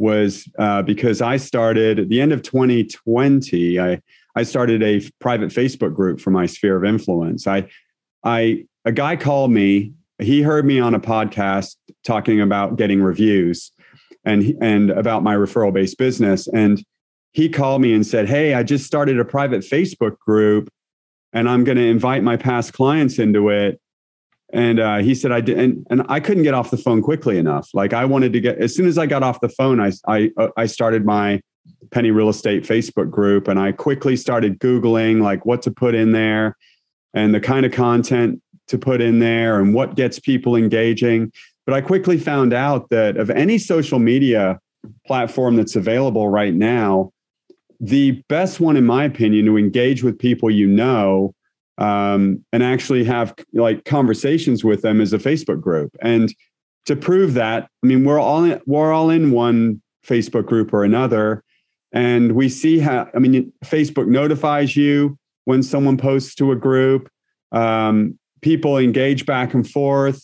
was 0.00 0.50
uh, 0.58 0.80
because 0.82 1.20
I 1.20 1.36
started 1.36 1.98
at 2.00 2.08
the 2.08 2.20
end 2.20 2.32
of 2.32 2.42
2020. 2.42 3.78
I 3.78 4.00
I 4.34 4.42
started 4.44 4.82
a 4.82 5.02
private 5.20 5.50
Facebook 5.50 5.94
group 5.94 6.20
for 6.20 6.30
my 6.30 6.46
sphere 6.46 6.76
of 6.76 6.84
influence. 6.84 7.46
I 7.46 7.68
I 8.24 8.64
a 8.84 8.92
guy 8.92 9.16
called 9.16 9.50
me. 9.50 9.92
He 10.18 10.42
heard 10.42 10.64
me 10.64 10.80
on 10.80 10.94
a 10.94 11.00
podcast 11.00 11.76
talking 12.04 12.40
about 12.40 12.76
getting 12.76 13.02
reviews 13.02 13.72
and 14.24 14.56
and 14.60 14.90
about 14.90 15.22
my 15.22 15.36
referral 15.36 15.72
based 15.72 15.98
business 15.98 16.48
and 16.48 16.82
he 17.32 17.48
called 17.48 17.80
me 17.80 17.92
and 17.92 18.04
said, 18.04 18.28
"Hey, 18.28 18.54
I 18.54 18.64
just 18.64 18.84
started 18.86 19.20
a 19.20 19.24
private 19.24 19.60
Facebook 19.60 20.18
group 20.18 20.68
and 21.32 21.48
I'm 21.48 21.62
going 21.62 21.78
to 21.78 21.86
invite 21.86 22.24
my 22.24 22.36
past 22.36 22.72
clients 22.72 23.18
into 23.18 23.50
it 23.50 23.80
and 24.52 24.80
uh, 24.80 24.98
he 24.98 25.14
said, 25.14 25.32
I 25.32 25.40
did, 25.40 25.58
and, 25.58 25.86
and 25.90 26.02
I 26.08 26.20
couldn't 26.20 26.42
get 26.42 26.54
off 26.54 26.70
the 26.70 26.76
phone 26.76 27.02
quickly 27.02 27.38
enough. 27.38 27.68
Like 27.72 27.92
I 27.92 28.04
wanted 28.04 28.32
to 28.32 28.40
get, 28.40 28.58
as 28.58 28.74
soon 28.74 28.86
as 28.86 28.98
I 28.98 29.06
got 29.06 29.22
off 29.22 29.40
the 29.40 29.48
phone, 29.48 29.80
I, 29.80 29.92
I, 30.08 30.30
I 30.56 30.66
started 30.66 31.04
my 31.04 31.40
penny 31.92 32.10
real 32.10 32.28
estate 32.28 32.64
Facebook 32.64 33.10
group 33.10 33.48
and 33.48 33.58
I 33.58 33.72
quickly 33.72 34.16
started 34.16 34.58
Googling 34.58 35.22
like 35.22 35.46
what 35.46 35.62
to 35.62 35.70
put 35.70 35.94
in 35.94 36.12
there 36.12 36.56
and 37.14 37.34
the 37.34 37.40
kind 37.40 37.64
of 37.64 37.72
content 37.72 38.40
to 38.68 38.78
put 38.78 39.00
in 39.00 39.18
there 39.18 39.60
and 39.60 39.74
what 39.74 39.96
gets 39.96 40.18
people 40.18 40.56
engaging. 40.56 41.32
But 41.66 41.74
I 41.74 41.80
quickly 41.80 42.18
found 42.18 42.52
out 42.52 42.88
that 42.90 43.16
of 43.16 43.30
any 43.30 43.58
social 43.58 43.98
media 43.98 44.58
platform 45.06 45.56
that's 45.56 45.76
available 45.76 46.28
right 46.28 46.54
now, 46.54 47.12
the 47.80 48.22
best 48.28 48.60
one, 48.60 48.76
in 48.76 48.84
my 48.84 49.04
opinion, 49.04 49.46
to 49.46 49.56
engage 49.56 50.02
with 50.02 50.18
people 50.18 50.50
you 50.50 50.66
know 50.66 51.34
um, 51.80 52.44
and 52.52 52.62
actually 52.62 53.04
have 53.04 53.34
like 53.54 53.84
conversations 53.84 54.62
with 54.62 54.82
them 54.82 55.00
as 55.00 55.12
a 55.12 55.18
Facebook 55.18 55.60
group. 55.60 55.96
And 56.02 56.32
to 56.86 56.94
prove 56.94 57.34
that, 57.34 57.68
I 57.82 57.86
mean, 57.86 58.04
we're 58.04 58.20
all 58.20 58.44
in, 58.44 58.60
we're 58.66 58.92
all 58.92 59.10
in 59.10 59.32
one 59.32 59.82
Facebook 60.06 60.46
group 60.46 60.72
or 60.72 60.84
another, 60.84 61.42
and 61.92 62.32
we 62.32 62.48
see 62.48 62.78
how. 62.78 63.08
I 63.14 63.18
mean, 63.18 63.52
Facebook 63.64 64.06
notifies 64.06 64.76
you 64.76 65.18
when 65.46 65.62
someone 65.62 65.96
posts 65.96 66.34
to 66.36 66.52
a 66.52 66.56
group. 66.56 67.10
Um, 67.52 68.18
people 68.42 68.78
engage 68.78 69.26
back 69.26 69.54
and 69.54 69.68
forth. 69.68 70.22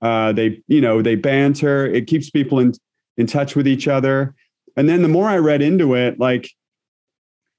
Uh, 0.00 0.32
they, 0.32 0.62
you 0.68 0.80
know, 0.80 1.02
they 1.02 1.16
banter. 1.16 1.86
It 1.86 2.06
keeps 2.06 2.30
people 2.30 2.60
in 2.60 2.72
in 3.16 3.26
touch 3.26 3.56
with 3.56 3.66
each 3.66 3.88
other. 3.88 4.34
And 4.76 4.88
then 4.88 5.02
the 5.02 5.08
more 5.08 5.28
I 5.28 5.38
read 5.38 5.62
into 5.62 5.94
it, 5.94 6.18
like 6.18 6.50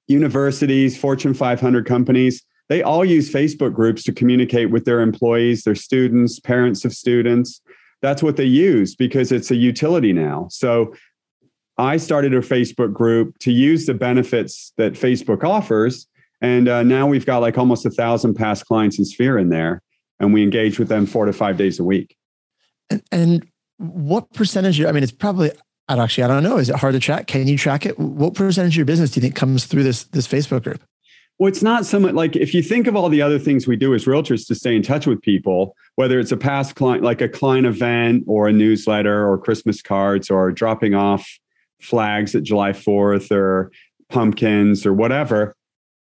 universities, 0.07 0.97
Fortune 0.97 1.33
500 1.33 1.85
companies, 1.85 2.43
they 2.71 2.81
all 2.81 3.03
use 3.03 3.29
Facebook 3.29 3.73
groups 3.73 4.01
to 4.03 4.13
communicate 4.13 4.71
with 4.71 4.85
their 4.85 5.01
employees, 5.01 5.65
their 5.65 5.75
students, 5.75 6.39
parents 6.39 6.85
of 6.85 6.93
students. 6.93 7.59
That's 8.01 8.23
what 8.23 8.37
they 8.37 8.45
use 8.45 8.95
because 8.95 9.33
it's 9.33 9.51
a 9.51 9.57
utility 9.57 10.13
now. 10.13 10.47
So 10.49 10.95
I 11.77 11.97
started 11.97 12.33
a 12.33 12.39
Facebook 12.39 12.93
group 12.93 13.37
to 13.39 13.51
use 13.51 13.87
the 13.87 13.93
benefits 13.93 14.71
that 14.77 14.93
Facebook 14.93 15.43
offers. 15.43 16.07
And 16.39 16.69
uh, 16.69 16.83
now 16.83 17.07
we've 17.07 17.25
got 17.25 17.39
like 17.39 17.57
almost 17.57 17.85
a 17.85 17.89
thousand 17.89 18.35
past 18.35 18.65
clients 18.65 18.97
in 18.97 19.03
Sphere 19.03 19.37
in 19.37 19.49
there, 19.49 19.81
and 20.21 20.33
we 20.33 20.41
engage 20.41 20.79
with 20.79 20.87
them 20.87 21.05
four 21.05 21.25
to 21.25 21.33
five 21.33 21.57
days 21.57 21.77
a 21.77 21.83
week. 21.83 22.15
And, 22.89 23.03
and 23.11 23.47
what 23.79 24.31
percentage? 24.31 24.79
I 24.79 24.93
mean, 24.93 25.03
it's 25.03 25.11
probably 25.11 25.51
I 25.89 26.01
actually 26.01 26.23
I 26.23 26.27
don't 26.29 26.43
know. 26.43 26.57
Is 26.57 26.69
it 26.69 26.77
hard 26.77 26.93
to 26.93 27.01
track? 27.01 27.27
Can 27.27 27.49
you 27.49 27.57
track 27.57 27.85
it? 27.85 27.99
What 27.99 28.33
percentage 28.33 28.75
of 28.75 28.77
your 28.77 28.85
business 28.85 29.11
do 29.11 29.19
you 29.19 29.23
think 29.23 29.35
comes 29.35 29.65
through 29.65 29.83
this 29.83 30.05
this 30.05 30.25
Facebook 30.25 30.63
group? 30.63 30.81
Well, 31.41 31.47
it's 31.47 31.63
not 31.63 31.87
so 31.87 31.99
much 31.99 32.13
like 32.13 32.35
if 32.35 32.53
you 32.53 32.61
think 32.61 32.85
of 32.85 32.95
all 32.95 33.09
the 33.09 33.23
other 33.23 33.39
things 33.39 33.65
we 33.65 33.75
do 33.75 33.95
as 33.95 34.05
realtors 34.05 34.45
to 34.45 34.53
stay 34.53 34.75
in 34.75 34.83
touch 34.83 35.07
with 35.07 35.23
people, 35.23 35.75
whether 35.95 36.19
it's 36.19 36.31
a 36.31 36.37
past 36.37 36.75
client, 36.75 37.03
like 37.03 37.19
a 37.19 37.27
client 37.27 37.65
event 37.65 38.25
or 38.27 38.47
a 38.47 38.53
newsletter 38.53 39.27
or 39.27 39.39
Christmas 39.39 39.81
cards 39.81 40.29
or 40.29 40.51
dropping 40.51 40.93
off 40.93 41.27
flags 41.81 42.35
at 42.35 42.43
July 42.43 42.73
4th 42.73 43.31
or 43.31 43.71
pumpkins 44.07 44.85
or 44.85 44.93
whatever, 44.93 45.55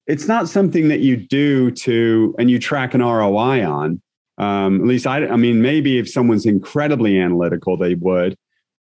it's 0.07 0.29
not 0.29 0.47
something 0.47 0.89
that 0.89 1.01
you 1.01 1.17
do 1.17 1.71
to 1.71 2.35
and 2.39 2.51
you 2.51 2.59
track 2.59 2.93
an 2.93 3.01
ROI 3.01 3.67
on. 3.67 4.03
Um, 4.37 4.83
at 4.83 4.87
least 4.87 5.07
I, 5.07 5.27
I 5.27 5.37
mean, 5.37 5.63
maybe 5.63 5.97
if 5.97 6.07
someone's 6.07 6.45
incredibly 6.45 7.19
analytical, 7.19 7.79
they 7.79 7.95
would, 7.95 8.37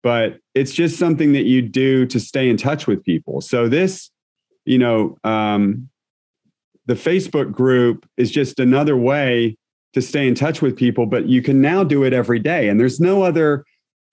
but 0.03 0.39
it's 0.55 0.73
just 0.73 0.99
something 0.99 1.35
that 1.35 1.45
you 1.45 1.61
do 1.61 2.07
to 2.07 2.19
stay 2.19 2.49
in 2.49 2.57
touch 2.57 2.87
with 2.87 3.05
people. 3.05 3.43
So 3.43 3.69
this, 3.69 4.11
you 4.65 4.79
know, 4.79 5.19
um, 5.23 5.91
the 6.91 6.97
Facebook 6.97 7.53
group 7.53 8.05
is 8.17 8.33
just 8.33 8.59
another 8.59 8.97
way 8.97 9.57
to 9.93 10.03
stay 10.03 10.27
in 10.27 10.35
touch 10.35 10.61
with 10.61 10.77
people, 10.77 11.07
but 11.07 11.29
you 11.29 11.41
can 11.41 11.61
now 11.61 11.85
do 11.85 12.03
it 12.03 12.13
every 12.13 12.41
day. 12.41 12.69
And 12.69 12.81
there's 12.81 12.99
no 12.99 13.23
other 13.23 13.65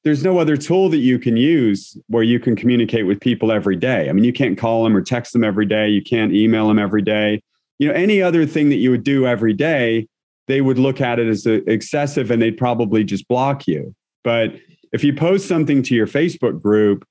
there's 0.04 0.24
no 0.24 0.38
other 0.38 0.56
tool 0.56 0.88
that 0.90 1.00
you 1.00 1.18
can 1.18 1.36
use 1.36 1.98
where 2.08 2.22
you 2.22 2.40
can 2.40 2.56
communicate 2.56 3.08
with 3.08 3.20
people 3.20 3.52
every 3.52 3.76
day. 3.76 4.08
I 4.08 4.14
mean, 4.14 4.24
you 4.24 4.32
can't 4.32 4.60
call 4.60 4.84
them 4.84 4.96
or 4.96 5.02
text 5.02 5.34
them 5.34 5.44
every 5.44 5.66
day. 5.66 5.90
You 5.90 6.04
can't 6.04 6.32
email 6.34 6.68
them 6.68 6.78
every 6.78 7.02
day. 7.02 7.42
You 7.80 7.88
know, 7.88 7.96
any 7.96 8.22
other 8.22 8.46
thing 8.46 8.70
that 8.70 8.76
you 8.76 8.92
would 8.92 9.04
do 9.04 9.26
every 9.26 9.54
day, 9.54 10.08
they 10.46 10.62
would 10.62 10.78
look 10.78 11.02
at 11.02 11.18
it 11.18 11.28
as 11.28 11.48
excessive 11.48 12.30
and 12.30 12.40
they'd 12.40 12.60
probably 12.60 13.04
just 13.04 13.28
block 13.28 13.68
you. 13.68 13.96
But 14.24 14.54
if 14.94 15.04
you 15.04 15.14
post 15.14 15.48
something 15.48 15.82
to 15.82 15.96
your 15.96 16.08
Facebook 16.08 16.62
group 16.62 17.06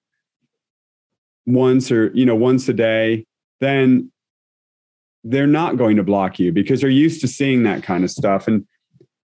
once 1.44 1.90
or, 1.90 2.12
you 2.14 2.24
know, 2.24 2.36
once 2.36 2.68
a 2.68 2.72
day, 2.72 3.26
then 3.60 4.12
they're 5.28 5.46
not 5.46 5.76
going 5.76 5.96
to 5.96 6.04
block 6.04 6.38
you 6.38 6.52
because 6.52 6.80
they're 6.80 6.90
used 6.90 7.20
to 7.20 7.28
seeing 7.28 7.64
that 7.64 7.82
kind 7.82 8.04
of 8.04 8.10
stuff. 8.10 8.46
And 8.46 8.66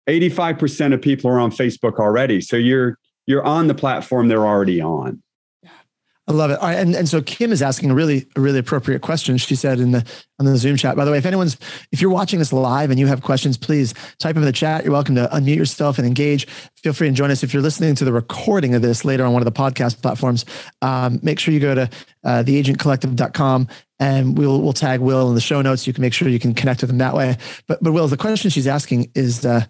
85% 0.07 0.93
of 0.93 1.01
people 1.01 1.29
are 1.29 1.39
on 1.39 1.51
Facebook 1.51 1.99
already. 1.99 2.39
So 2.39 2.55
you're 2.55 2.97
you're 3.25 3.43
on 3.43 3.67
the 3.67 3.75
platform 3.75 4.29
they're 4.29 4.47
already 4.47 4.81
on. 4.81 5.21
I 6.29 6.33
love 6.33 6.51
it. 6.51 6.59
All 6.59 6.67
right, 6.67 6.77
and, 6.77 6.93
and 6.93 7.07
so 7.07 7.21
Kim 7.21 7.53
is 7.53 7.61
asking 7.61 7.89
a 7.89 7.95
really 7.95 8.27
a 8.35 8.41
really 8.41 8.59
appropriate 8.59 9.01
question. 9.01 9.37
She 9.37 9.55
said 9.55 9.79
in 9.79 9.91
the 9.91 10.05
on 10.39 10.45
the 10.45 10.57
Zoom 10.57 10.75
chat. 10.75 10.97
By 10.97 11.05
the 11.05 11.11
way, 11.11 11.17
if 11.17 11.25
anyone's 11.25 11.57
if 11.93 12.01
you're 12.01 12.11
watching 12.11 12.37
this 12.37 12.51
live 12.51 12.89
and 12.89 12.99
you 12.99 13.07
have 13.07 13.21
questions, 13.21 13.57
please 13.57 13.93
type 14.19 14.33
them 14.33 14.43
in 14.43 14.45
the 14.45 14.51
chat. 14.51 14.83
You're 14.83 14.91
welcome 14.91 15.15
to 15.15 15.29
unmute 15.31 15.55
yourself 15.55 15.97
and 15.97 16.05
engage. 16.05 16.45
Feel 16.83 16.91
free 16.91 17.07
and 17.07 17.15
join 17.15 17.31
us. 17.31 17.43
If 17.43 17.53
you're 17.53 17.63
listening 17.63 17.95
to 17.95 18.05
the 18.05 18.11
recording 18.11 18.75
of 18.75 18.81
this 18.81 19.05
later 19.05 19.25
on 19.25 19.31
one 19.31 19.41
of 19.41 19.45
the 19.45 19.57
podcast 19.57 20.01
platforms, 20.01 20.43
um, 20.81 21.19
make 21.23 21.39
sure 21.39 21.53
you 21.53 21.61
go 21.61 21.75
to 21.75 21.89
uh, 22.25 22.43
theagentcollective.com 22.45 23.69
and 23.99 24.37
we'll 24.37 24.61
we'll 24.61 24.73
tag 24.73 24.99
Will 24.99 25.29
in 25.29 25.35
the 25.35 25.41
show 25.41 25.61
notes. 25.61 25.87
You 25.87 25.93
can 25.93 26.01
make 26.01 26.13
sure 26.13 26.27
you 26.27 26.39
can 26.39 26.53
connect 26.53 26.81
with 26.81 26.89
him 26.89 26.97
that 26.97 27.13
way. 27.13 27.37
But 27.67 27.81
but 27.81 27.93
Will, 27.93 28.07
the 28.09 28.17
question 28.17 28.51
she's 28.51 28.67
asking 28.67 29.11
is, 29.15 29.45
uh, 29.45 29.63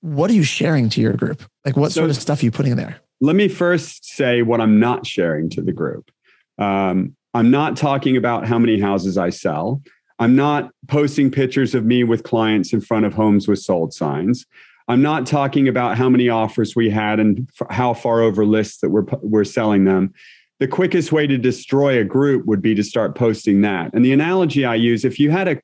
what 0.00 0.30
are 0.30 0.34
you 0.34 0.42
sharing 0.42 0.88
to 0.90 1.02
your 1.02 1.12
group? 1.12 1.42
Like, 1.66 1.76
what 1.76 1.92
so, 1.92 2.00
sort 2.00 2.10
of 2.10 2.16
stuff 2.16 2.40
are 2.40 2.44
you 2.46 2.50
putting 2.50 2.72
in 2.72 2.78
there? 2.78 2.98
Let 3.22 3.36
me 3.36 3.46
first 3.46 4.04
say 4.04 4.42
what 4.42 4.60
I'm 4.60 4.80
not 4.80 5.06
sharing 5.06 5.48
to 5.50 5.62
the 5.62 5.72
group. 5.72 6.10
Um, 6.58 7.14
I'm 7.34 7.52
not 7.52 7.76
talking 7.76 8.16
about 8.16 8.48
how 8.48 8.58
many 8.58 8.80
houses 8.80 9.16
I 9.16 9.30
sell. 9.30 9.80
I'm 10.18 10.34
not 10.34 10.72
posting 10.88 11.30
pictures 11.30 11.72
of 11.72 11.84
me 11.84 12.02
with 12.02 12.24
clients 12.24 12.72
in 12.72 12.80
front 12.80 13.06
of 13.06 13.14
homes 13.14 13.46
with 13.46 13.60
sold 13.60 13.94
signs. 13.94 14.44
I'm 14.88 15.02
not 15.02 15.24
talking 15.24 15.68
about 15.68 15.96
how 15.96 16.08
many 16.08 16.28
offers 16.28 16.74
we 16.74 16.90
had 16.90 17.20
and 17.20 17.48
how 17.70 17.94
far 17.94 18.22
over 18.22 18.44
lists 18.44 18.80
that 18.80 18.90
we're, 18.90 19.06
we're 19.22 19.44
selling 19.44 19.84
them. 19.84 20.12
The 20.58 20.66
quickest 20.66 21.12
way 21.12 21.28
to 21.28 21.38
destroy 21.38 22.00
a 22.00 22.04
group 22.04 22.44
would 22.46 22.60
be 22.60 22.74
to 22.74 22.82
start 22.82 23.14
posting 23.14 23.60
that. 23.60 23.94
And 23.94 24.04
the 24.04 24.12
analogy 24.12 24.64
I 24.64 24.74
use, 24.74 25.04
if 25.04 25.20
you 25.20 25.30
had 25.30 25.46
a 25.46 25.60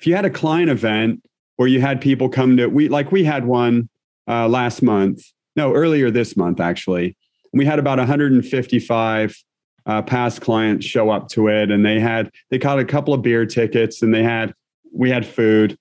if 0.00 0.06
you 0.06 0.16
had 0.16 0.24
a 0.24 0.30
client 0.30 0.70
event 0.70 1.22
where 1.56 1.68
you 1.68 1.80
had 1.80 2.00
people 2.00 2.28
come 2.28 2.56
to 2.56 2.66
we 2.66 2.88
like 2.88 3.12
we 3.12 3.22
had 3.22 3.44
one 3.44 3.88
uh, 4.26 4.48
last 4.48 4.82
month 4.82 5.22
no, 5.56 5.74
earlier 5.74 6.10
this 6.10 6.36
month, 6.36 6.60
actually. 6.60 7.16
We 7.52 7.66
had 7.66 7.78
about 7.78 7.98
155 7.98 9.36
uh, 9.84 10.02
past 10.02 10.40
clients 10.40 10.86
show 10.86 11.10
up 11.10 11.28
to 11.30 11.48
it, 11.48 11.70
and 11.70 11.84
they 11.84 12.00
had 12.00 12.30
they 12.50 12.58
caught 12.58 12.78
a 12.78 12.84
couple 12.84 13.12
of 13.12 13.22
beer 13.22 13.44
tickets, 13.44 14.02
and 14.02 14.14
they 14.14 14.22
had 14.22 14.54
we 14.92 15.10
had 15.10 15.26
food. 15.26 15.76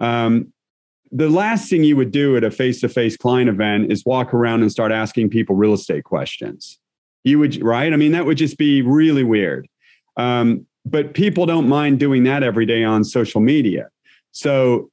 Um, 0.00 0.52
the 1.10 1.30
last 1.30 1.70
thing 1.70 1.84
you 1.84 1.96
would 1.96 2.10
do 2.10 2.36
at 2.36 2.42
a 2.42 2.50
face-to-face 2.50 3.16
client 3.16 3.48
event 3.48 3.92
is 3.92 4.04
walk 4.04 4.34
around 4.34 4.62
and 4.62 4.72
start 4.72 4.90
asking 4.90 5.30
people 5.30 5.54
real 5.54 5.72
estate 5.72 6.02
questions. 6.02 6.80
You 7.22 7.38
would 7.38 7.62
right? 7.62 7.92
I 7.92 7.96
mean, 7.96 8.12
that 8.12 8.26
would 8.26 8.36
just 8.36 8.58
be 8.58 8.82
really 8.82 9.22
weird. 9.22 9.68
Um, 10.16 10.66
but 10.84 11.14
people 11.14 11.46
don't 11.46 11.68
mind 11.68 11.98
doing 11.98 12.24
that 12.24 12.42
every 12.42 12.66
day 12.66 12.84
on 12.84 13.04
social 13.04 13.40
media. 13.40 13.88
So 14.32 14.90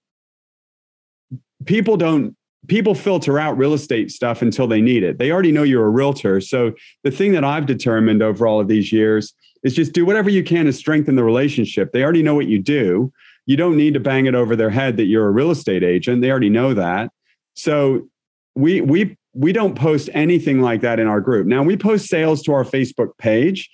people 1.65 1.97
don't 1.97 2.35
people 2.67 2.93
filter 2.93 3.39
out 3.39 3.57
real 3.57 3.73
estate 3.73 4.11
stuff 4.11 4.41
until 4.41 4.67
they 4.67 4.81
need 4.81 5.03
it. 5.03 5.17
They 5.17 5.31
already 5.31 5.51
know 5.51 5.63
you're 5.63 5.85
a 5.85 5.89
realtor. 5.89 6.39
So 6.41 6.73
the 7.03 7.11
thing 7.11 7.31
that 7.31 7.43
I've 7.43 7.65
determined 7.65 8.21
over 8.21 8.45
all 8.45 8.59
of 8.59 8.67
these 8.67 8.91
years 8.91 9.33
is 9.63 9.73
just 9.73 9.93
do 9.93 10.05
whatever 10.05 10.29
you 10.29 10.43
can 10.43 10.65
to 10.65 10.73
strengthen 10.73 11.15
the 11.15 11.23
relationship. 11.23 11.91
They 11.91 12.03
already 12.03 12.23
know 12.23 12.35
what 12.35 12.47
you 12.47 12.61
do. 12.61 13.11
You 13.45 13.57
don't 13.57 13.77
need 13.77 13.93
to 13.95 13.99
bang 13.99 14.27
it 14.27 14.35
over 14.35 14.55
their 14.55 14.69
head 14.69 14.97
that 14.97 15.05
you're 15.05 15.27
a 15.27 15.31
real 15.31 15.51
estate 15.51 15.83
agent. 15.83 16.21
They 16.21 16.29
already 16.29 16.49
know 16.49 16.73
that. 16.73 17.11
So 17.55 18.07
we 18.55 18.81
we 18.81 19.17
we 19.33 19.53
don't 19.53 19.75
post 19.75 20.09
anything 20.13 20.61
like 20.61 20.81
that 20.81 20.99
in 20.99 21.07
our 21.07 21.21
group. 21.21 21.47
Now 21.47 21.63
we 21.63 21.77
post 21.77 22.07
sales 22.07 22.41
to 22.43 22.53
our 22.53 22.63
Facebook 22.63 23.17
page, 23.17 23.69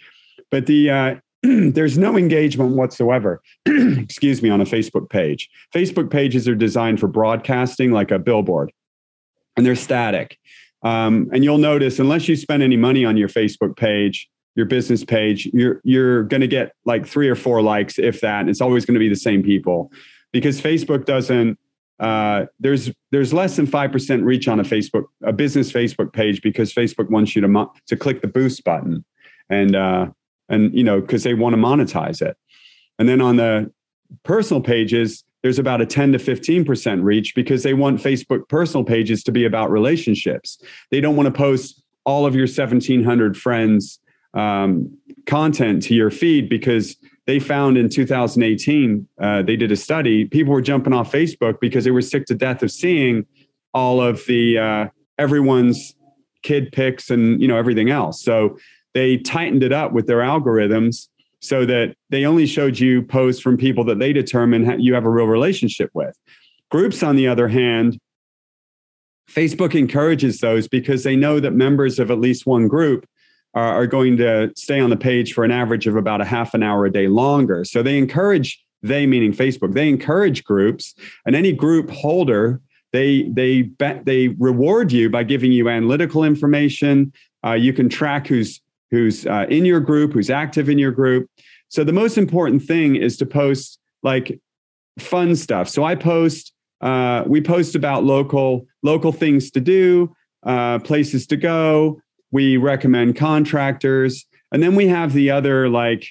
but 0.51 0.65
the 0.65 0.89
uh, 0.89 1.15
there's 1.73 1.97
no 1.97 2.17
engagement 2.17 2.75
whatsoever 2.75 3.41
excuse 3.65 4.41
me 4.41 4.49
on 4.49 4.61
a 4.61 4.65
facebook 4.65 5.09
page. 5.09 5.49
Facebook 5.73 6.09
pages 6.11 6.47
are 6.47 6.55
designed 6.55 6.99
for 6.99 7.07
broadcasting 7.07 7.91
like 7.91 8.11
a 8.11 8.19
billboard 8.19 8.71
and 9.55 9.65
they're 9.65 9.75
static. 9.75 10.37
Um, 10.83 11.29
and 11.33 11.43
you'll 11.43 11.57
notice 11.57 11.99
unless 11.99 12.27
you 12.27 12.35
spend 12.35 12.63
any 12.63 12.77
money 12.77 13.03
on 13.05 13.17
your 13.17 13.29
facebook 13.29 13.75
page 13.77 14.29
your 14.55 14.65
business 14.65 15.03
page 15.03 15.47
you're 15.53 15.81
you're 15.83 16.23
going 16.23 16.41
to 16.41 16.47
get 16.47 16.73
like 16.85 17.05
three 17.05 17.29
or 17.29 17.35
four 17.35 17.61
likes 17.61 17.99
if 17.99 18.21
that 18.21 18.49
it's 18.49 18.61
always 18.61 18.85
going 18.85 18.95
to 18.95 18.99
be 18.99 19.09
the 19.09 19.15
same 19.15 19.41
people. 19.41 19.91
Because 20.31 20.61
facebook 20.61 21.05
doesn't 21.05 21.57
uh, 21.99 22.45
there's 22.59 22.91
there's 23.11 23.33
less 23.33 23.55
than 23.55 23.65
five 23.65 23.91
percent 23.91 24.23
reach 24.23 24.47
on 24.47 24.59
a 24.59 24.63
Facebook 24.63 25.05
a 25.23 25.33
business 25.33 25.71
Facebook 25.71 26.13
page 26.13 26.41
because 26.41 26.71
Facebook 26.71 27.09
wants 27.09 27.35
you 27.35 27.41
to 27.41 27.47
mo- 27.47 27.73
to 27.87 27.95
click 27.95 28.21
the 28.21 28.27
boost 28.27 28.63
button, 28.63 29.03
and 29.49 29.75
uh, 29.75 30.07
and 30.49 30.73
you 30.73 30.83
know 30.83 31.01
because 31.01 31.23
they 31.23 31.33
want 31.33 31.55
to 31.55 31.61
monetize 31.61 32.21
it. 32.21 32.37
And 32.99 33.07
then 33.07 33.21
on 33.21 33.35
the 33.35 33.71
personal 34.23 34.61
pages 34.61 35.23
there's 35.43 35.59
about 35.59 35.81
a 35.81 35.85
10 35.85 36.13
to 36.13 36.17
15% 36.17 37.03
reach 37.03 37.35
because 37.35 37.61
they 37.63 37.73
want 37.73 38.01
facebook 38.01 38.49
personal 38.49 38.83
pages 38.83 39.23
to 39.23 39.31
be 39.31 39.45
about 39.45 39.69
relationships. 39.69 40.59
They 40.89 40.99
don't 40.99 41.15
want 41.15 41.27
to 41.27 41.31
post 41.31 41.83
all 42.05 42.25
of 42.25 42.35
your 42.35 42.47
1700 42.47 43.37
friends 43.37 43.99
um, 44.33 44.97
content 45.25 45.83
to 45.83 45.93
your 45.93 46.11
feed 46.11 46.49
because 46.49 46.95
they 47.25 47.39
found 47.39 47.77
in 47.77 47.89
2018 47.89 49.07
uh, 49.21 49.41
they 49.41 49.55
did 49.55 49.71
a 49.71 49.75
study 49.75 50.25
people 50.25 50.53
were 50.53 50.61
jumping 50.61 50.93
off 50.93 51.11
facebook 51.11 51.59
because 51.59 51.83
they 51.83 51.91
were 51.91 52.01
sick 52.01 52.25
to 52.25 52.35
death 52.35 52.61
of 52.61 52.71
seeing 52.71 53.25
all 53.73 54.01
of 54.01 54.25
the 54.25 54.57
uh, 54.57 54.87
everyone's 55.17 55.95
kid 56.43 56.71
pics 56.71 57.09
and 57.09 57.41
you 57.41 57.47
know 57.47 57.57
everything 57.57 57.89
else. 57.89 58.23
So 58.23 58.57
they 58.97 59.17
tightened 59.17 59.61
it 59.61 59.71
up 59.71 59.93
with 59.93 60.07
their 60.07 60.19
algorithms 60.19 61.07
so 61.39 61.67
that 61.67 61.95
they 62.09 62.25
only 62.25 62.47
showed 62.47 62.79
you 62.79 63.03
posts 63.03 63.39
from 63.39 63.55
people 63.55 63.83
that 63.83 63.99
they 63.99 64.11
determine 64.11 64.79
you 64.79 64.95
have 64.95 65.05
a 65.05 65.09
real 65.09 65.27
relationship 65.27 65.91
with. 65.93 66.17
Groups, 66.71 67.03
on 67.03 67.15
the 67.15 67.27
other 67.27 67.47
hand, 67.47 67.99
Facebook 69.29 69.75
encourages 69.75 70.39
those 70.39 70.67
because 70.67 71.03
they 71.03 71.15
know 71.15 71.39
that 71.39 71.51
members 71.51 71.99
of 71.99 72.09
at 72.09 72.19
least 72.19 72.47
one 72.47 72.67
group 72.67 73.05
are, 73.53 73.83
are 73.83 73.85
going 73.85 74.17
to 74.17 74.51
stay 74.55 74.79
on 74.79 74.89
the 74.89 74.97
page 74.97 75.31
for 75.31 75.43
an 75.43 75.51
average 75.51 75.85
of 75.85 75.95
about 75.95 76.19
a 76.19 76.25
half 76.25 76.55
an 76.55 76.63
hour 76.63 76.85
a 76.87 76.91
day 76.91 77.07
longer. 77.07 77.65
So 77.65 77.83
they 77.83 77.99
encourage, 77.99 78.59
they 78.81 79.05
meaning 79.05 79.31
Facebook, 79.31 79.73
they 79.73 79.89
encourage 79.89 80.43
groups, 80.43 80.95
and 81.23 81.35
any 81.35 81.53
group 81.53 81.91
holder 81.91 82.61
they 82.93 83.23
they 83.23 83.63
bet 83.63 84.05
they 84.05 84.29
reward 84.39 84.93
you 84.93 85.09
by 85.09 85.23
giving 85.23 85.51
you 85.51 85.67
analytical 85.67 86.23
information. 86.23 87.11
Uh, 87.45 87.51
you 87.51 87.73
can 87.73 87.89
track 87.89 88.27
who's 88.27 88.61
who's 88.91 89.25
uh, 89.25 89.45
in 89.49 89.65
your 89.65 89.79
group, 89.79 90.13
who's 90.13 90.29
active 90.29 90.69
in 90.69 90.77
your 90.77 90.91
group. 90.91 91.29
So 91.69 91.83
the 91.83 91.93
most 91.93 92.17
important 92.17 92.63
thing 92.63 92.95
is 92.95 93.17
to 93.17 93.25
post 93.25 93.79
like 94.03 94.39
fun 94.99 95.35
stuff. 95.35 95.67
So 95.69 95.83
I 95.83 95.95
post, 95.95 96.53
uh, 96.81 97.23
we 97.27 97.41
post 97.41 97.75
about 97.75 98.03
local 98.03 98.65
local 98.83 99.11
things 99.11 99.51
to 99.51 99.59
do, 99.59 100.15
uh, 100.43 100.79
places 100.79 101.27
to 101.27 101.37
go. 101.37 102.01
We 102.31 102.57
recommend 102.57 103.15
contractors, 103.15 104.25
and 104.51 104.61
then 104.61 104.75
we 104.75 104.87
have 104.87 105.13
the 105.13 105.31
other 105.31 105.69
like 105.69 106.07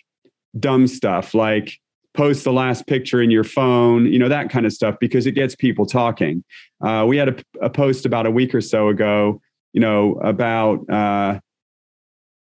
dumb 0.59 0.87
stuff, 0.87 1.35
like 1.35 1.79
post 2.15 2.45
the 2.45 2.53
last 2.53 2.87
picture 2.87 3.21
in 3.21 3.31
your 3.31 3.45
phone, 3.45 4.07
you 4.07 4.19
know 4.19 4.29
that 4.29 4.51
kind 4.51 4.67
of 4.67 4.73
stuff, 4.73 4.97
because 5.01 5.27
it 5.27 5.33
gets 5.33 5.55
people 5.55 5.87
talking. 5.87 6.43
Uh, 6.85 7.05
we 7.07 7.17
had 7.17 7.29
a, 7.29 7.65
a, 7.67 7.71
post 7.71 8.07
about 8.07 8.27
a 8.27 8.31
week 8.31 8.55
or 8.55 8.61
so 8.61 8.89
ago, 8.89 9.41
you 9.73 9.81
know, 9.81 10.15
about 10.23 10.89
uh, 10.91 11.39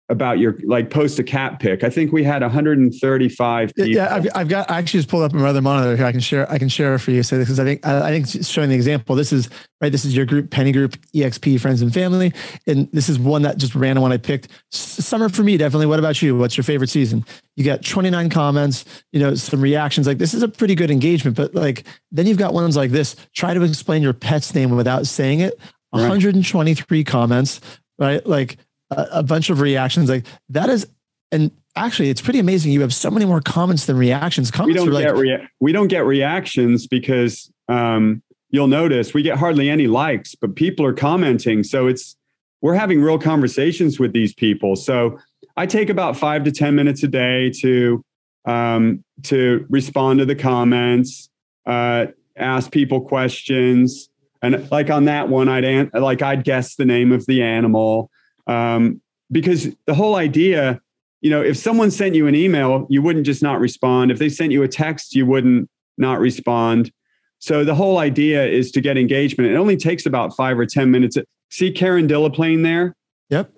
about 0.09 0.39
your 0.39 0.57
like 0.63 0.89
post 0.89 1.19
a 1.19 1.23
cat 1.23 1.59
pic. 1.59 1.83
I 1.83 1.89
think 1.89 2.11
we 2.11 2.23
had 2.23 2.41
135 2.41 3.75
people. 3.75 3.87
Yeah, 3.87 4.13
I've, 4.13 4.27
I've 4.35 4.49
got. 4.49 4.69
I 4.69 4.79
actually 4.79 4.99
just 4.99 5.09
pulled 5.09 5.23
up 5.23 5.33
another 5.33 5.61
monitor 5.61 5.95
here. 5.95 6.05
I 6.05 6.11
can 6.11 6.19
share. 6.19 6.51
I 6.51 6.57
can 6.57 6.67
share 6.67 6.95
it 6.95 6.99
for 6.99 7.11
you. 7.11 7.21
So 7.21 7.37
this 7.37 7.47
because 7.47 7.59
I 7.59 7.63
think 7.63 7.85
I, 7.85 8.09
I 8.09 8.09
think 8.09 8.45
showing 8.45 8.69
the 8.69 8.75
example. 8.75 9.15
This 9.15 9.31
is 9.31 9.49
right. 9.81 9.91
This 9.91 10.05
is 10.05 10.15
your 10.15 10.25
group, 10.25 10.49
Penny 10.49 10.71
Group, 10.71 10.97
EXP, 11.13 11.59
friends 11.59 11.81
and 11.83 11.93
family, 11.93 12.33
and 12.65 12.89
this 12.91 13.07
is 13.07 13.19
one 13.19 13.43
that 13.43 13.57
just 13.57 13.75
random 13.75 14.01
one 14.01 14.11
I 14.11 14.17
picked. 14.17 14.47
Summer 14.71 15.29
for 15.29 15.43
me, 15.43 15.57
definitely. 15.57 15.85
What 15.85 15.99
about 15.99 16.21
you? 16.21 16.35
What's 16.35 16.57
your 16.57 16.63
favorite 16.63 16.89
season? 16.89 17.23
You 17.55 17.63
got 17.63 17.83
29 17.83 18.29
comments. 18.29 18.85
You 19.11 19.19
know, 19.19 19.35
some 19.35 19.61
reactions. 19.61 20.07
Like 20.07 20.17
this 20.17 20.33
is 20.33 20.41
a 20.41 20.47
pretty 20.47 20.73
good 20.73 20.89
engagement. 20.89 21.37
But 21.37 21.53
like 21.53 21.85
then 22.11 22.25
you've 22.25 22.37
got 22.37 22.53
ones 22.53 22.75
like 22.75 22.89
this. 22.89 23.15
Try 23.35 23.53
to 23.53 23.61
explain 23.61 24.01
your 24.01 24.13
pet's 24.13 24.55
name 24.55 24.75
without 24.75 25.05
saying 25.05 25.41
it. 25.41 25.59
123 25.91 27.03
comments. 27.03 27.61
Right, 27.99 28.25
like 28.25 28.55
a, 28.91 29.07
a 29.13 29.23
bunch 29.23 29.49
of 29.49 29.61
reactions. 29.61 30.09
Like 30.09 30.25
that 30.49 30.69
is, 30.69 30.87
and 31.31 31.51
actually, 31.75 32.09
it's 32.09 32.21
pretty 32.21 32.39
amazing. 32.39 32.71
You 32.71 32.81
have 32.81 32.93
so 32.93 33.11
many 33.11 33.25
more 33.25 33.41
comments 33.41 33.85
than 33.85 33.97
reactions. 33.97 34.51
Comments 34.51 34.79
we 34.79 34.85
don't 34.85 34.93
like, 34.93 35.05
get 35.05 35.15
rea- 35.15 35.47
we 35.59 35.71
don't 35.71 35.87
get 35.87 36.05
reactions 36.05 36.87
because 36.87 37.51
um, 37.67 38.21
you'll 38.49 38.67
notice 38.67 39.13
we 39.13 39.21
get 39.21 39.37
hardly 39.37 39.69
any 39.69 39.87
likes, 39.87 40.35
but 40.35 40.55
people 40.55 40.85
are 40.85 40.93
commenting. 40.93 41.63
So 41.63 41.87
it's 41.87 42.15
we're 42.61 42.73
having 42.75 43.01
real 43.01 43.19
conversations 43.19 43.99
with 43.99 44.11
these 44.11 44.33
people. 44.33 44.75
So 44.75 45.17
I 45.55 45.65
take 45.65 45.89
about 45.89 46.17
five 46.17 46.43
to 46.45 46.51
ten 46.51 46.75
minutes 46.75 47.03
a 47.03 47.07
day 47.07 47.51
to 47.61 48.03
um, 48.45 49.03
to 49.23 49.65
respond 49.69 50.19
to 50.19 50.25
the 50.25 50.35
comments, 50.35 51.29
uh, 51.65 52.07
ask 52.37 52.71
people 52.71 53.01
questions, 53.01 54.09
and 54.41 54.69
like 54.71 54.89
on 54.89 55.05
that 55.05 55.29
one, 55.29 55.47
I'd 55.47 55.63
an- 55.63 55.91
like 55.93 56.21
I'd 56.21 56.43
guess 56.43 56.75
the 56.75 56.85
name 56.85 57.11
of 57.11 57.25
the 57.25 57.43
animal. 57.43 58.09
Um, 58.49 59.01
because 59.31 59.67
the 59.85 59.93
whole 59.93 60.15
idea, 60.15 60.81
you 61.21 61.29
know, 61.29 61.41
if 61.41 61.55
someone 61.55 61.91
sent 61.91 62.15
you 62.15 62.25
an 62.25 62.33
email, 62.33 62.87
you 62.89 63.01
wouldn't 63.01 63.25
just 63.25 63.43
not 63.43 63.59
respond. 63.59 64.09
If 64.09 64.17
they 64.17 64.27
sent 64.27 64.51
you 64.51 64.63
a 64.63 64.67
text, 64.67 65.13
you 65.13 65.25
wouldn't 65.27 65.69
not 65.97 66.19
respond. 66.19 66.91
So 67.37 67.63
the 67.63 67.75
whole 67.75 67.99
idea 67.99 68.45
is 68.45 68.71
to 68.71 68.81
get 68.81 68.97
engagement. 68.97 69.51
It 69.51 69.55
only 69.55 69.77
takes 69.77 70.05
about 70.05 70.35
five 70.35 70.57
or 70.57 70.65
10 70.65 70.89
minutes. 70.89 71.15
See 71.51 71.71
Karen 71.71 72.07
Dillaplane 72.07 72.63
there? 72.63 72.95
Yep. 73.29 73.51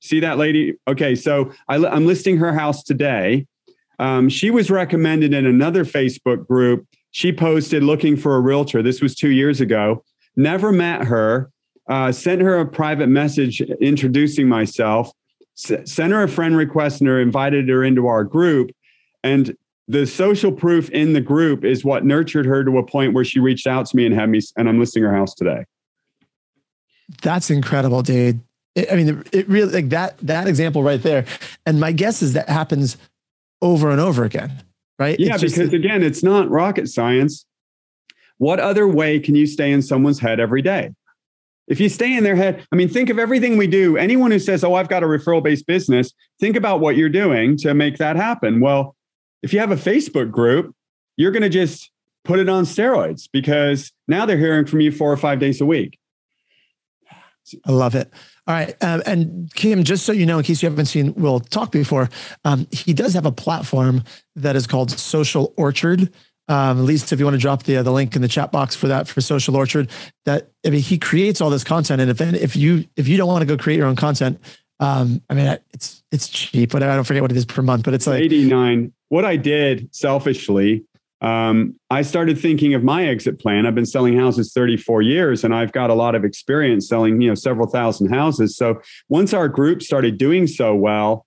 See 0.00 0.20
that 0.20 0.38
lady? 0.38 0.74
Okay. 0.86 1.16
So 1.16 1.52
I, 1.68 1.76
am 1.76 2.06
listing 2.06 2.36
her 2.36 2.52
house 2.52 2.84
today. 2.84 3.46
Um, 3.98 4.28
she 4.28 4.52
was 4.52 4.70
recommended 4.70 5.34
in 5.34 5.46
another 5.46 5.84
Facebook 5.84 6.46
group. 6.46 6.86
She 7.10 7.32
posted 7.32 7.82
looking 7.82 8.16
for 8.16 8.36
a 8.36 8.40
realtor. 8.40 8.82
This 8.82 9.02
was 9.02 9.16
two 9.16 9.30
years 9.30 9.60
ago. 9.60 10.04
Never 10.36 10.70
met 10.70 11.04
her 11.04 11.50
uh, 11.88 12.12
sent 12.12 12.42
her 12.42 12.58
a 12.58 12.66
private 12.66 13.08
message 13.08 13.60
introducing 13.60 14.48
myself, 14.48 15.10
s- 15.56 15.90
sent 15.90 16.12
her 16.12 16.22
a 16.22 16.28
friend 16.28 16.56
request, 16.56 17.00
and 17.00 17.08
her 17.08 17.20
invited 17.20 17.68
her 17.68 17.84
into 17.84 18.06
our 18.06 18.24
group. 18.24 18.70
And 19.24 19.56
the 19.88 20.06
social 20.06 20.52
proof 20.52 20.90
in 20.90 21.14
the 21.14 21.20
group 21.20 21.64
is 21.64 21.84
what 21.84 22.04
nurtured 22.04 22.46
her 22.46 22.62
to 22.62 22.78
a 22.78 22.84
point 22.84 23.14
where 23.14 23.24
she 23.24 23.40
reached 23.40 23.66
out 23.66 23.86
to 23.86 23.96
me 23.96 24.04
and 24.06 24.14
had 24.14 24.28
me, 24.28 24.40
and 24.56 24.68
I'm 24.68 24.78
listing 24.78 25.02
her 25.02 25.14
house 25.14 25.34
today. 25.34 25.64
That's 27.22 27.50
incredible, 27.50 28.02
dude. 28.02 28.40
It, 28.74 28.92
I 28.92 28.96
mean, 28.96 29.24
it 29.32 29.48
really 29.48 29.72
like 29.72 29.88
that 29.88 30.18
that 30.18 30.46
example 30.46 30.82
right 30.82 31.02
there. 31.02 31.24
And 31.64 31.80
my 31.80 31.92
guess 31.92 32.22
is 32.22 32.34
that 32.34 32.48
happens 32.50 32.98
over 33.62 33.90
and 33.90 34.00
over 34.00 34.24
again, 34.24 34.52
right? 34.98 35.18
Yeah, 35.18 35.38
because 35.38 35.72
again, 35.72 36.02
it's 36.02 36.22
not 36.22 36.50
rocket 36.50 36.88
science. 36.88 37.46
What 38.36 38.60
other 38.60 38.86
way 38.86 39.18
can 39.18 39.34
you 39.34 39.46
stay 39.46 39.72
in 39.72 39.82
someone's 39.82 40.20
head 40.20 40.38
every 40.38 40.62
day? 40.62 40.92
If 41.68 41.80
you 41.80 41.88
stay 41.88 42.16
in 42.16 42.24
their 42.24 42.36
head, 42.36 42.66
I 42.72 42.76
mean, 42.76 42.88
think 42.88 43.10
of 43.10 43.18
everything 43.18 43.56
we 43.56 43.66
do. 43.66 43.96
Anyone 43.96 44.30
who 44.30 44.38
says, 44.38 44.64
Oh, 44.64 44.74
I've 44.74 44.88
got 44.88 45.02
a 45.02 45.06
referral 45.06 45.42
based 45.42 45.66
business, 45.66 46.12
think 46.40 46.56
about 46.56 46.80
what 46.80 46.96
you're 46.96 47.08
doing 47.08 47.56
to 47.58 47.74
make 47.74 47.98
that 47.98 48.16
happen. 48.16 48.60
Well, 48.60 48.96
if 49.42 49.52
you 49.52 49.60
have 49.60 49.70
a 49.70 49.76
Facebook 49.76 50.30
group, 50.30 50.74
you're 51.16 51.30
going 51.30 51.42
to 51.42 51.48
just 51.48 51.90
put 52.24 52.38
it 52.38 52.48
on 52.48 52.64
steroids 52.64 53.28
because 53.32 53.92
now 54.06 54.26
they're 54.26 54.38
hearing 54.38 54.66
from 54.66 54.80
you 54.80 54.90
four 54.90 55.12
or 55.12 55.16
five 55.16 55.38
days 55.38 55.60
a 55.60 55.66
week. 55.66 55.98
I 57.66 57.72
love 57.72 57.94
it. 57.94 58.12
All 58.46 58.54
right. 58.54 58.74
Um, 58.82 59.02
and 59.06 59.54
Kim, 59.54 59.84
just 59.84 60.04
so 60.04 60.12
you 60.12 60.26
know, 60.26 60.38
in 60.38 60.44
case 60.44 60.62
you 60.62 60.68
haven't 60.68 60.86
seen 60.86 61.14
Will 61.14 61.40
talk 61.40 61.72
before, 61.72 62.08
um, 62.44 62.66
he 62.70 62.92
does 62.92 63.14
have 63.14 63.26
a 63.26 63.32
platform 63.32 64.04
that 64.36 64.56
is 64.56 64.66
called 64.66 64.90
Social 64.90 65.54
Orchard. 65.56 66.12
Um, 66.50 66.78
at 66.78 66.84
least 66.84 67.12
if 67.12 67.18
you 67.18 67.26
want 67.26 67.34
to 67.34 67.40
drop 67.40 67.64
the 67.64 67.76
uh, 67.76 67.82
the 67.82 67.92
link 67.92 68.16
in 68.16 68.22
the 68.22 68.28
chat 68.28 68.50
box 68.50 68.74
for 68.74 68.88
that 68.88 69.06
for 69.06 69.20
Social 69.20 69.54
Orchard, 69.54 69.90
that 70.24 70.50
I 70.64 70.70
mean, 70.70 70.80
he 70.80 70.98
creates 70.98 71.42
all 71.42 71.50
this 71.50 71.64
content, 71.64 72.00
and 72.00 72.10
if 72.10 72.20
if 72.20 72.56
you 72.56 72.86
if 72.96 73.06
you 73.06 73.18
don't 73.18 73.28
want 73.28 73.42
to 73.42 73.46
go 73.46 73.62
create 73.62 73.76
your 73.76 73.86
own 73.86 73.96
content, 73.96 74.40
um, 74.80 75.20
I 75.28 75.34
mean, 75.34 75.58
it's 75.74 76.02
it's 76.10 76.28
cheap, 76.28 76.70
but 76.70 76.82
I 76.82 76.94
don't 76.94 77.04
forget 77.04 77.22
what 77.22 77.30
it 77.30 77.36
is 77.36 77.44
per 77.44 77.62
month, 77.62 77.84
but 77.84 77.94
it's 77.94 78.06
like 78.06 78.22
eighty 78.22 78.48
nine. 78.48 78.92
What 79.08 79.24
I 79.24 79.36
did 79.36 79.94
selfishly, 79.94 80.84
um, 81.20 81.74
I 81.90 82.02
started 82.02 82.38
thinking 82.38 82.74
of 82.74 82.84
my 82.84 83.06
exit 83.06 83.40
plan. 83.40 83.66
I've 83.66 83.74
been 83.74 83.86
selling 83.86 84.16
houses 84.16 84.52
thirty 84.52 84.76
four 84.76 85.02
years, 85.02 85.44
and 85.44 85.54
I've 85.54 85.72
got 85.72 85.90
a 85.90 85.94
lot 85.94 86.14
of 86.14 86.24
experience 86.24 86.88
selling, 86.88 87.20
you 87.20 87.28
know, 87.28 87.34
several 87.34 87.68
thousand 87.68 88.08
houses. 88.08 88.56
So 88.56 88.80
once 89.08 89.34
our 89.34 89.48
group 89.48 89.82
started 89.82 90.16
doing 90.16 90.46
so 90.46 90.74
well, 90.74 91.26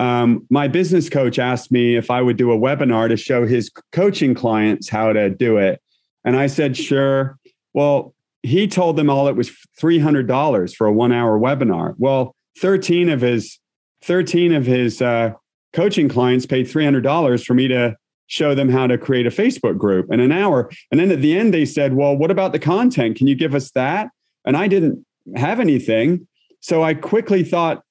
um, 0.00 0.46
my 0.48 0.66
business 0.66 1.10
coach 1.10 1.38
asked 1.38 1.70
me 1.70 1.94
if 1.94 2.10
I 2.10 2.22
would 2.22 2.38
do 2.38 2.50
a 2.50 2.56
webinar 2.56 3.10
to 3.10 3.18
show 3.18 3.46
his 3.46 3.70
coaching 3.92 4.34
clients 4.34 4.88
how 4.88 5.12
to 5.12 5.28
do 5.28 5.58
it. 5.58 5.82
And 6.24 6.36
I 6.36 6.46
said, 6.46 6.74
sure. 6.74 7.38
Well, 7.74 8.14
he 8.42 8.66
told 8.66 8.96
them 8.96 9.10
all 9.10 9.28
it 9.28 9.36
was 9.36 9.50
$300 9.78 10.74
for 10.74 10.86
a 10.86 10.92
one 10.92 11.12
hour 11.12 11.38
webinar. 11.38 11.94
Well, 11.98 12.34
13 12.58 13.10
of 13.10 13.20
his 13.20 13.58
13 14.02 14.54
of 14.54 14.64
his 14.64 15.02
uh, 15.02 15.32
coaching 15.74 16.08
clients 16.08 16.46
paid 16.46 16.64
$300 16.64 17.44
for 17.44 17.52
me 17.52 17.68
to 17.68 17.94
show 18.26 18.54
them 18.54 18.70
how 18.70 18.86
to 18.86 18.96
create 18.96 19.26
a 19.26 19.30
Facebook 19.30 19.76
group 19.76 20.10
in 20.10 20.20
an 20.20 20.32
hour. 20.32 20.70
And 20.90 20.98
then 20.98 21.10
at 21.10 21.20
the 21.20 21.36
end, 21.36 21.52
they 21.52 21.66
said, 21.66 21.92
well, 21.92 22.16
what 22.16 22.30
about 22.30 22.52
the 22.52 22.58
content? 22.58 23.18
Can 23.18 23.26
you 23.26 23.34
give 23.34 23.54
us 23.54 23.70
that? 23.72 24.08
And 24.46 24.56
I 24.56 24.66
didn't 24.66 25.04
have 25.36 25.60
anything. 25.60 26.26
So 26.60 26.82
I 26.82 26.94
quickly 26.94 27.44
thought, 27.44 27.82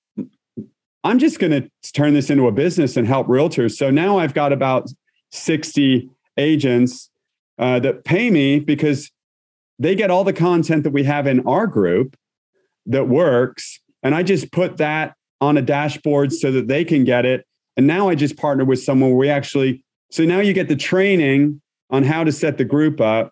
I'm 1.04 1.20
just 1.20 1.40
going 1.40 1.52
to 1.52 1.70
turn 1.94 2.14
this 2.14 2.30
into 2.30 2.48
a 2.48 2.52
business 2.52 2.98
and 2.98 3.08
help 3.08 3.28
realtors. 3.28 3.76
So 3.76 3.90
now 3.90 4.20
I've 4.20 4.34
got 4.34 4.52
about 4.52 4.90
60 5.32 6.10
agents 6.38 7.10
uh, 7.58 7.80
that 7.80 8.04
pay 8.04 8.30
me 8.30 8.60
because 8.60 9.12
they 9.78 9.96
get 9.96 10.12
all 10.12 10.24
the 10.24 10.34
content 10.34 10.84
that 10.84 10.92
we 10.92 11.04
have 11.04 11.26
in 11.26 11.46
our 11.48 11.68
group 11.68 12.18
that 12.86 13.08
works. 13.08 13.80
And 14.04 14.14
I 14.14 14.24
just 14.24 14.52
put 14.52 14.78
that 14.78 15.16
on 15.42 15.58
a 15.58 15.62
dashboard 15.62 16.34
so 16.34 16.52
that 16.52 16.68
they 16.68 16.84
can 16.84 17.06
get 17.06 17.26
it. 17.26 17.46
And 17.78 17.88
now 17.88 18.10
I 18.10 18.16
just 18.16 18.38
partner 18.38 18.66
with 18.66 18.84
someone 18.84 19.12
where 19.12 19.18
we 19.18 19.30
actually, 19.30 19.84
so 20.12 20.26
now 20.26 20.40
you 20.40 20.52
get 20.52 20.68
the 20.68 20.76
training 20.76 21.62
on 21.90 22.04
how 22.04 22.26
to 22.26 22.32
set 22.32 22.58
the 22.58 22.66
group 22.66 23.00
up. 23.00 23.32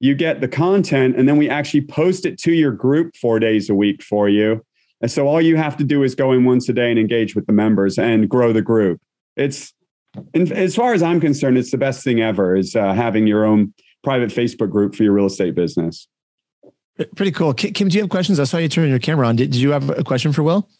You 0.00 0.14
get 0.14 0.40
the 0.40 0.48
content, 0.48 1.16
and 1.16 1.28
then 1.28 1.36
we 1.36 1.48
actually 1.48 1.82
post 1.82 2.26
it 2.26 2.38
to 2.40 2.52
your 2.52 2.72
group 2.72 3.16
four 3.16 3.38
days 3.38 3.70
a 3.70 3.74
week 3.74 4.02
for 4.02 4.28
you 4.28 4.64
and 5.04 5.10
so 5.10 5.28
all 5.28 5.38
you 5.38 5.56
have 5.56 5.76
to 5.76 5.84
do 5.84 6.02
is 6.02 6.14
go 6.14 6.32
in 6.32 6.46
once 6.46 6.66
a 6.70 6.72
day 6.72 6.88
and 6.88 6.98
engage 6.98 7.34
with 7.34 7.44
the 7.44 7.52
members 7.52 7.98
and 7.98 8.26
grow 8.26 8.54
the 8.54 8.62
group. 8.62 9.02
It's, 9.36 9.74
as 10.34 10.74
far 10.74 10.94
as 10.94 11.02
I'm 11.02 11.20
concerned, 11.20 11.58
it's 11.58 11.70
the 11.70 11.76
best 11.76 12.02
thing 12.02 12.22
ever 12.22 12.56
is 12.56 12.74
uh, 12.74 12.94
having 12.94 13.26
your 13.26 13.44
own 13.44 13.74
private 14.02 14.30
Facebook 14.30 14.70
group 14.70 14.94
for 14.94 15.02
your 15.02 15.12
real 15.12 15.26
estate 15.26 15.54
business. 15.54 16.08
Pretty 17.16 17.32
cool. 17.32 17.52
Kim, 17.52 17.88
do 17.88 17.98
you 17.98 18.04
have 18.04 18.08
questions? 18.08 18.40
I 18.40 18.44
saw 18.44 18.56
you 18.56 18.70
turn 18.70 18.88
your 18.88 18.98
camera 18.98 19.28
on. 19.28 19.36
Did, 19.36 19.50
did 19.50 19.60
you 19.60 19.72
have 19.72 19.90
a 19.90 20.04
question 20.04 20.32
for 20.32 20.42
Will? 20.42 20.70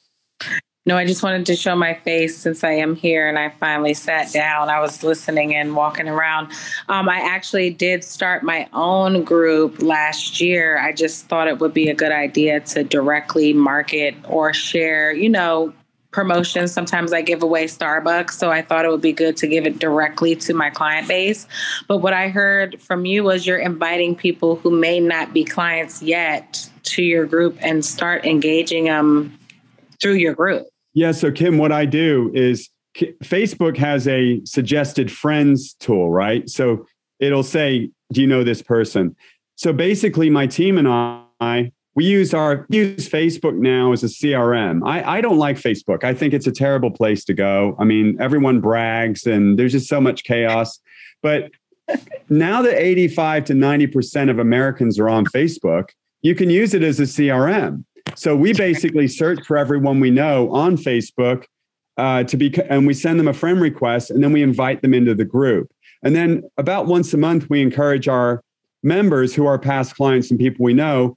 No, 0.86 0.98
I 0.98 1.06
just 1.06 1.22
wanted 1.22 1.46
to 1.46 1.56
show 1.56 1.74
my 1.74 1.94
face 1.94 2.36
since 2.36 2.62
I 2.62 2.72
am 2.72 2.94
here 2.94 3.26
and 3.26 3.38
I 3.38 3.48
finally 3.48 3.94
sat 3.94 4.30
down. 4.32 4.68
I 4.68 4.80
was 4.80 5.02
listening 5.02 5.54
and 5.54 5.74
walking 5.74 6.08
around. 6.08 6.52
Um, 6.90 7.08
I 7.08 7.20
actually 7.20 7.70
did 7.70 8.04
start 8.04 8.42
my 8.42 8.68
own 8.74 9.24
group 9.24 9.80
last 9.80 10.42
year. 10.42 10.78
I 10.78 10.92
just 10.92 11.24
thought 11.26 11.48
it 11.48 11.58
would 11.58 11.72
be 11.72 11.88
a 11.88 11.94
good 11.94 12.12
idea 12.12 12.60
to 12.60 12.84
directly 12.84 13.54
market 13.54 14.14
or 14.28 14.52
share, 14.52 15.10
you 15.10 15.30
know, 15.30 15.72
promotions. 16.10 16.70
Sometimes 16.70 17.14
I 17.14 17.22
give 17.22 17.42
away 17.42 17.64
Starbucks, 17.64 18.32
so 18.32 18.50
I 18.50 18.60
thought 18.60 18.84
it 18.84 18.90
would 18.90 19.00
be 19.00 19.12
good 19.12 19.38
to 19.38 19.46
give 19.46 19.66
it 19.66 19.78
directly 19.78 20.36
to 20.36 20.52
my 20.52 20.68
client 20.68 21.08
base. 21.08 21.48
But 21.88 21.98
what 21.98 22.12
I 22.12 22.28
heard 22.28 22.78
from 22.82 23.06
you 23.06 23.24
was 23.24 23.46
you're 23.46 23.56
inviting 23.56 24.14
people 24.14 24.56
who 24.56 24.70
may 24.70 25.00
not 25.00 25.32
be 25.32 25.44
clients 25.44 26.02
yet 26.02 26.68
to 26.82 27.02
your 27.02 27.24
group 27.24 27.56
and 27.62 27.82
start 27.82 28.26
engaging 28.26 28.84
them 28.84 29.38
through 29.98 30.16
your 30.16 30.34
group. 30.34 30.68
Yeah. 30.94 31.12
So, 31.12 31.30
Kim, 31.30 31.58
what 31.58 31.72
I 31.72 31.84
do 31.84 32.30
is 32.34 32.70
Facebook 33.24 33.76
has 33.76 34.06
a 34.08 34.40
suggested 34.44 35.10
friends 35.10 35.74
tool, 35.74 36.10
right? 36.10 36.48
So 36.48 36.86
it'll 37.18 37.42
say, 37.42 37.90
Do 38.12 38.20
you 38.20 38.26
know 38.26 38.44
this 38.44 38.62
person? 38.62 39.16
So 39.56 39.72
basically, 39.72 40.30
my 40.30 40.46
team 40.46 40.78
and 40.78 40.88
I, 40.88 41.72
we 41.94 42.04
use 42.04 42.34
our 42.34 42.66
use 42.70 43.08
Facebook 43.08 43.54
now 43.54 43.92
as 43.92 44.02
a 44.02 44.06
CRM. 44.06 44.80
I, 44.84 45.18
I 45.18 45.20
don't 45.20 45.38
like 45.38 45.56
Facebook. 45.56 46.02
I 46.02 46.12
think 46.12 46.34
it's 46.34 46.46
a 46.46 46.52
terrible 46.52 46.90
place 46.90 47.24
to 47.26 47.34
go. 47.34 47.76
I 47.78 47.84
mean, 47.84 48.16
everyone 48.20 48.60
brags 48.60 49.26
and 49.26 49.58
there's 49.58 49.72
just 49.72 49.88
so 49.88 50.00
much 50.00 50.24
chaos. 50.24 50.80
But 51.22 51.50
now 52.28 52.62
that 52.62 52.80
85 52.80 53.44
to 53.44 53.52
90% 53.52 54.30
of 54.30 54.38
Americans 54.38 54.98
are 54.98 55.08
on 55.08 55.24
Facebook, 55.26 55.90
you 56.22 56.34
can 56.34 56.50
use 56.50 56.74
it 56.74 56.82
as 56.82 56.98
a 56.98 57.04
CRM. 57.04 57.84
So 58.16 58.36
we 58.36 58.52
basically 58.52 59.08
search 59.08 59.44
for 59.46 59.56
everyone 59.56 60.00
we 60.00 60.10
know 60.10 60.50
on 60.52 60.76
Facebook 60.76 61.44
uh, 61.96 62.24
to 62.24 62.36
be, 62.36 62.54
and 62.68 62.86
we 62.86 62.94
send 62.94 63.18
them 63.18 63.28
a 63.28 63.32
friend 63.32 63.60
request, 63.60 64.10
and 64.10 64.22
then 64.22 64.32
we 64.32 64.42
invite 64.42 64.82
them 64.82 64.94
into 64.94 65.14
the 65.14 65.24
group. 65.24 65.70
And 66.02 66.14
then 66.14 66.42
about 66.58 66.86
once 66.86 67.12
a 67.14 67.16
month, 67.16 67.48
we 67.48 67.62
encourage 67.62 68.08
our 68.08 68.42
members 68.82 69.34
who 69.34 69.46
are 69.46 69.58
past 69.58 69.96
clients 69.96 70.30
and 70.30 70.38
people 70.38 70.64
we 70.64 70.74
know. 70.74 71.16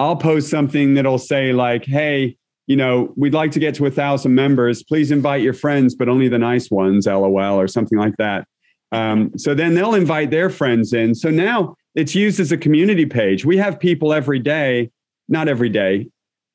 I'll 0.00 0.16
post 0.16 0.48
something 0.48 0.94
that'll 0.94 1.18
say 1.18 1.52
like, 1.52 1.84
"Hey, 1.84 2.36
you 2.66 2.76
know, 2.76 3.12
we'd 3.16 3.34
like 3.34 3.50
to 3.52 3.58
get 3.58 3.74
to 3.76 3.86
a 3.86 3.90
thousand 3.90 4.34
members. 4.34 4.82
Please 4.82 5.10
invite 5.10 5.42
your 5.42 5.52
friends, 5.52 5.94
but 5.94 6.08
only 6.08 6.28
the 6.28 6.38
nice 6.38 6.70
ones, 6.70 7.06
LOL, 7.06 7.60
or 7.60 7.68
something 7.68 7.98
like 7.98 8.16
that." 8.16 8.46
Um, 8.92 9.32
so 9.36 9.54
then 9.54 9.74
they'll 9.74 9.94
invite 9.94 10.30
their 10.30 10.48
friends 10.48 10.92
in. 10.94 11.14
So 11.14 11.30
now 11.30 11.74
it's 11.94 12.14
used 12.14 12.40
as 12.40 12.52
a 12.52 12.56
community 12.56 13.04
page. 13.04 13.44
We 13.44 13.58
have 13.58 13.78
people 13.78 14.14
every 14.14 14.38
day, 14.38 14.90
not 15.28 15.48
every 15.48 15.68
day, 15.68 16.08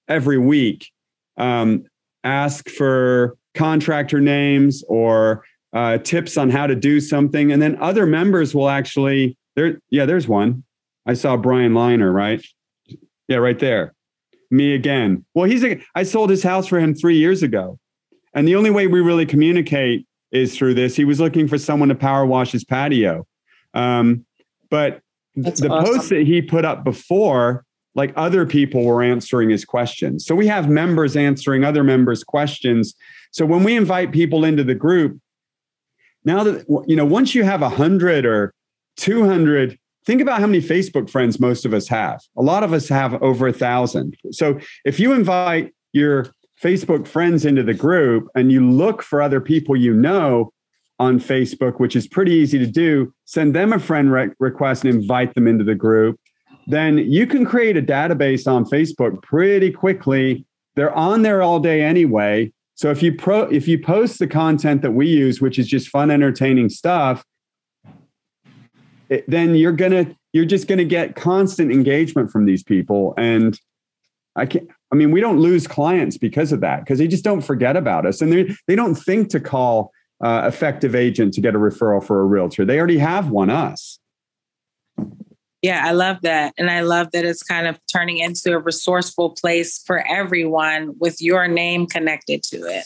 every 0.08 0.38
week, 0.38 0.90
um, 1.38 1.86
ask 2.24 2.70
for 2.70 3.36
contractor 3.54 4.20
names 4.20 4.84
or 4.88 5.44
uh, 5.74 5.98
tips 6.00 6.38
on 6.38 6.50
how 6.50 6.68
to 6.68 6.76
do 6.76 7.00
something, 7.00 7.52
and 7.52 7.62
then 7.62 7.78
other 7.82 8.06
members 8.06 8.54
will 8.54 8.70
actually 8.70 9.38
there. 9.56 9.80
Yeah, 9.90 10.06
there's 10.06 10.28
one. 10.28 10.64
I 11.06 11.14
saw 11.14 11.36
Brian 11.38 11.74
Liner, 11.74 12.12
right? 12.12 12.46
Yeah, 13.28 13.38
right 13.38 13.60
there. 13.60 13.94
Me 14.52 14.74
again. 14.74 15.26
Well, 15.34 15.46
he's 15.46 15.64
a, 15.64 15.84
I 15.96 16.04
sold 16.04 16.30
his 16.30 16.44
house 16.44 16.68
for 16.68 16.80
him 16.80 16.94
three 16.94 17.18
years 17.18 17.42
ago, 17.44 17.80
and 18.34 18.48
the 18.48 18.56
only 18.56 18.70
way 18.70 18.88
we 18.88 19.02
really 19.02 19.26
communicate 19.26 20.06
is 20.32 20.56
through 20.58 20.74
this. 20.74 20.96
He 20.96 21.06
was 21.06 21.20
looking 21.20 21.48
for 21.48 21.58
someone 21.58 21.90
to 21.90 21.96
power 21.96 22.26
wash 22.26 22.52
his 22.52 22.64
patio. 22.64 23.26
Um, 23.74 24.26
but 24.70 25.02
That's 25.36 25.62
the 25.62 25.70
awesome. 25.70 25.96
post 25.96 26.10
that 26.10 26.26
he 26.26 26.42
put 26.42 26.66
up 26.66 26.84
before, 26.84 27.66
like 27.96 28.14
other 28.16 28.46
people 28.46 28.84
were 28.84 29.04
answering 29.04 29.50
his 29.50 29.66
questions. 29.66 30.26
So 30.26 30.36
we 30.36 30.48
have 30.48 30.70
members 30.70 31.16
answering 31.16 31.64
other 31.64 31.84
members' 31.84 32.24
questions. 32.24 32.96
So 33.32 33.46
when 33.46 33.64
we 33.64 33.76
invite 33.76 34.12
people 34.12 34.46
into 34.46 34.64
the 34.64 34.76
group, 34.76 35.20
now 36.26 36.44
that 36.44 36.66
you 36.88 36.96
know, 36.96 37.06
once 37.06 37.36
you 37.36 37.44
have 37.44 37.62
a 37.62 37.70
hundred 37.70 38.26
or 38.26 38.54
two 38.98 39.26
hundred, 39.26 39.78
think 40.06 40.22
about 40.22 40.40
how 40.40 40.48
many 40.48 40.62
Facebook 40.62 41.10
friends 41.10 41.40
most 41.40 41.66
of 41.66 41.74
us 41.74 41.88
have. 41.88 42.22
A 42.38 42.42
lot 42.42 42.64
of 42.64 42.74
us 42.74 42.88
have 42.90 43.22
over 43.22 43.48
a 43.48 43.54
thousand. 43.54 44.18
So 44.32 44.60
if 44.86 45.00
you 45.00 45.14
invite 45.14 45.74
your 45.92 46.28
Facebook 46.62 47.08
friends 47.08 47.46
into 47.46 47.64
the 47.64 47.74
group 47.74 48.30
and 48.36 48.52
you 48.52 48.66
look 48.66 49.02
for 49.02 49.22
other 49.22 49.42
people 49.42 49.76
you 49.76 49.94
know 49.94 50.54
on 51.00 51.20
Facebook, 51.20 51.80
which 51.80 51.96
is 51.96 52.08
pretty 52.08 52.32
easy 52.32 52.58
to 52.60 52.68
do, 52.68 53.14
send 53.26 53.54
them 53.54 53.74
a 53.74 53.80
friend 53.80 54.12
re- 54.12 54.30
request 54.40 54.86
and 54.86 54.94
invite 54.94 55.34
them 55.36 55.48
into 55.48 55.64
the 55.64 55.76
group. 55.76 56.20
Then 56.68 56.98
you 56.98 57.28
can 57.28 57.46
create 57.46 57.78
a 57.78 57.82
database 57.82 58.48
on 58.48 58.66
Facebook 58.66 59.22
pretty 59.22 59.72
quickly. 59.72 60.46
They're 60.76 60.94
on 60.94 61.22
there 61.22 61.42
all 61.42 61.60
day 61.60 61.82
anyway. 61.82 62.52
So 62.76 62.90
if 62.90 63.04
you 63.04 63.16
pro 63.16 63.42
if 63.44 63.68
you 63.68 63.80
post 63.80 64.20
the 64.20 64.28
content 64.28 64.82
that 64.82 64.92
we 64.92 65.08
use, 65.08 65.42
which 65.42 65.60
is 65.60 65.68
just 65.68 65.90
fun, 65.90 66.10
entertaining 66.10 66.70
stuff, 66.70 67.24
it, 69.10 69.30
then 69.30 69.56
you're 69.56 69.72
gonna 69.74 70.16
you're 70.32 70.46
just 70.46 70.68
gonna 70.68 70.86
get 70.86 71.16
constant 71.16 71.72
engagement 71.72 72.32
from 72.32 72.46
these 72.46 72.64
people. 72.64 73.14
And 73.18 73.60
I 74.36 74.48
can't 74.48 74.70
I 74.94 74.96
mean, 74.96 75.10
we 75.10 75.22
don't 75.22 75.40
lose 75.40 75.66
clients 75.66 76.20
because 76.20 76.52
of 76.52 76.62
that, 76.62 76.82
because 76.82 77.00
they 77.00 77.08
just 77.08 77.24
don't 77.24 77.42
forget 77.42 77.76
about 77.76 78.06
us. 78.06 78.22
And 78.22 78.32
they, 78.32 78.56
they 78.68 78.76
don't 78.76 78.94
think 78.94 79.30
to 79.30 79.40
call 79.40 79.92
uh, 80.24 80.44
effective 80.46 80.94
agent 80.94 81.34
to 81.34 81.42
get 81.42 81.56
a 81.56 81.58
referral 81.58 82.02
for 82.04 82.22
a 82.22 82.26
realtor. 82.26 82.64
They 82.64 82.78
already 82.78 83.00
have 83.00 83.32
one, 83.32 83.50
us. 83.50 83.98
Yeah, 85.64 85.82
I 85.84 85.92
love 85.94 86.22
that. 86.22 86.54
And 86.58 86.70
I 86.70 86.82
love 86.82 87.10
that 87.14 87.26
it's 87.26 87.42
kind 87.42 87.66
of 87.66 87.80
turning 87.92 88.20
into 88.20 88.52
a 88.52 88.60
resourceful 88.60 89.32
place 89.32 89.82
for 89.84 90.06
everyone 90.08 90.94
with 91.00 91.22
your 91.22 91.48
name 91.48 91.88
connected 91.88 92.44
to 92.44 92.58
it. 92.58 92.86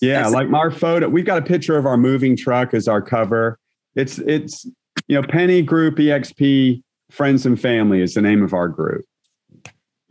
Yeah, 0.00 0.22
That's 0.22 0.32
like 0.32 0.52
our 0.52 0.70
photo, 0.70 1.08
we've 1.08 1.26
got 1.26 1.38
a 1.38 1.44
picture 1.44 1.76
of 1.76 1.84
our 1.84 1.98
moving 1.98 2.36
truck 2.36 2.72
as 2.72 2.88
our 2.88 3.02
cover. 3.02 3.58
It's 3.94 4.18
it's 4.18 4.64
you 5.06 5.20
know, 5.20 5.26
Penny 5.26 5.62
Group 5.62 5.96
EXP 5.96 6.82
Friends 7.10 7.44
and 7.44 7.60
Family 7.60 8.00
is 8.00 8.14
the 8.14 8.22
name 8.22 8.42
of 8.42 8.54
our 8.54 8.68
group 8.68 9.04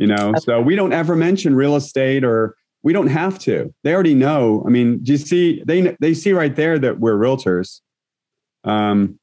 you 0.02 0.08
know 0.08 0.34
so 0.40 0.60
we 0.60 0.76
don't 0.76 0.94
ever 0.94 1.16
mention 1.16 1.56
real 1.56 1.76
estate 1.76 2.24
or 2.24 2.56
we 2.82 2.92
don't 2.92 3.08
have 3.08 3.38
to 3.38 3.74
they 3.84 3.94
already 3.94 4.16
know 4.16 4.64
i 4.66 4.70
mean 4.70 4.98
do 5.04 5.12
you 5.12 5.18
see 5.18 5.62
they 5.66 5.96
they 6.00 6.14
see 6.14 6.34
right 6.34 6.56
there 6.56 6.80
that 6.80 7.00
we're 7.00 7.16
realtors 7.16 7.82
um 8.64 9.20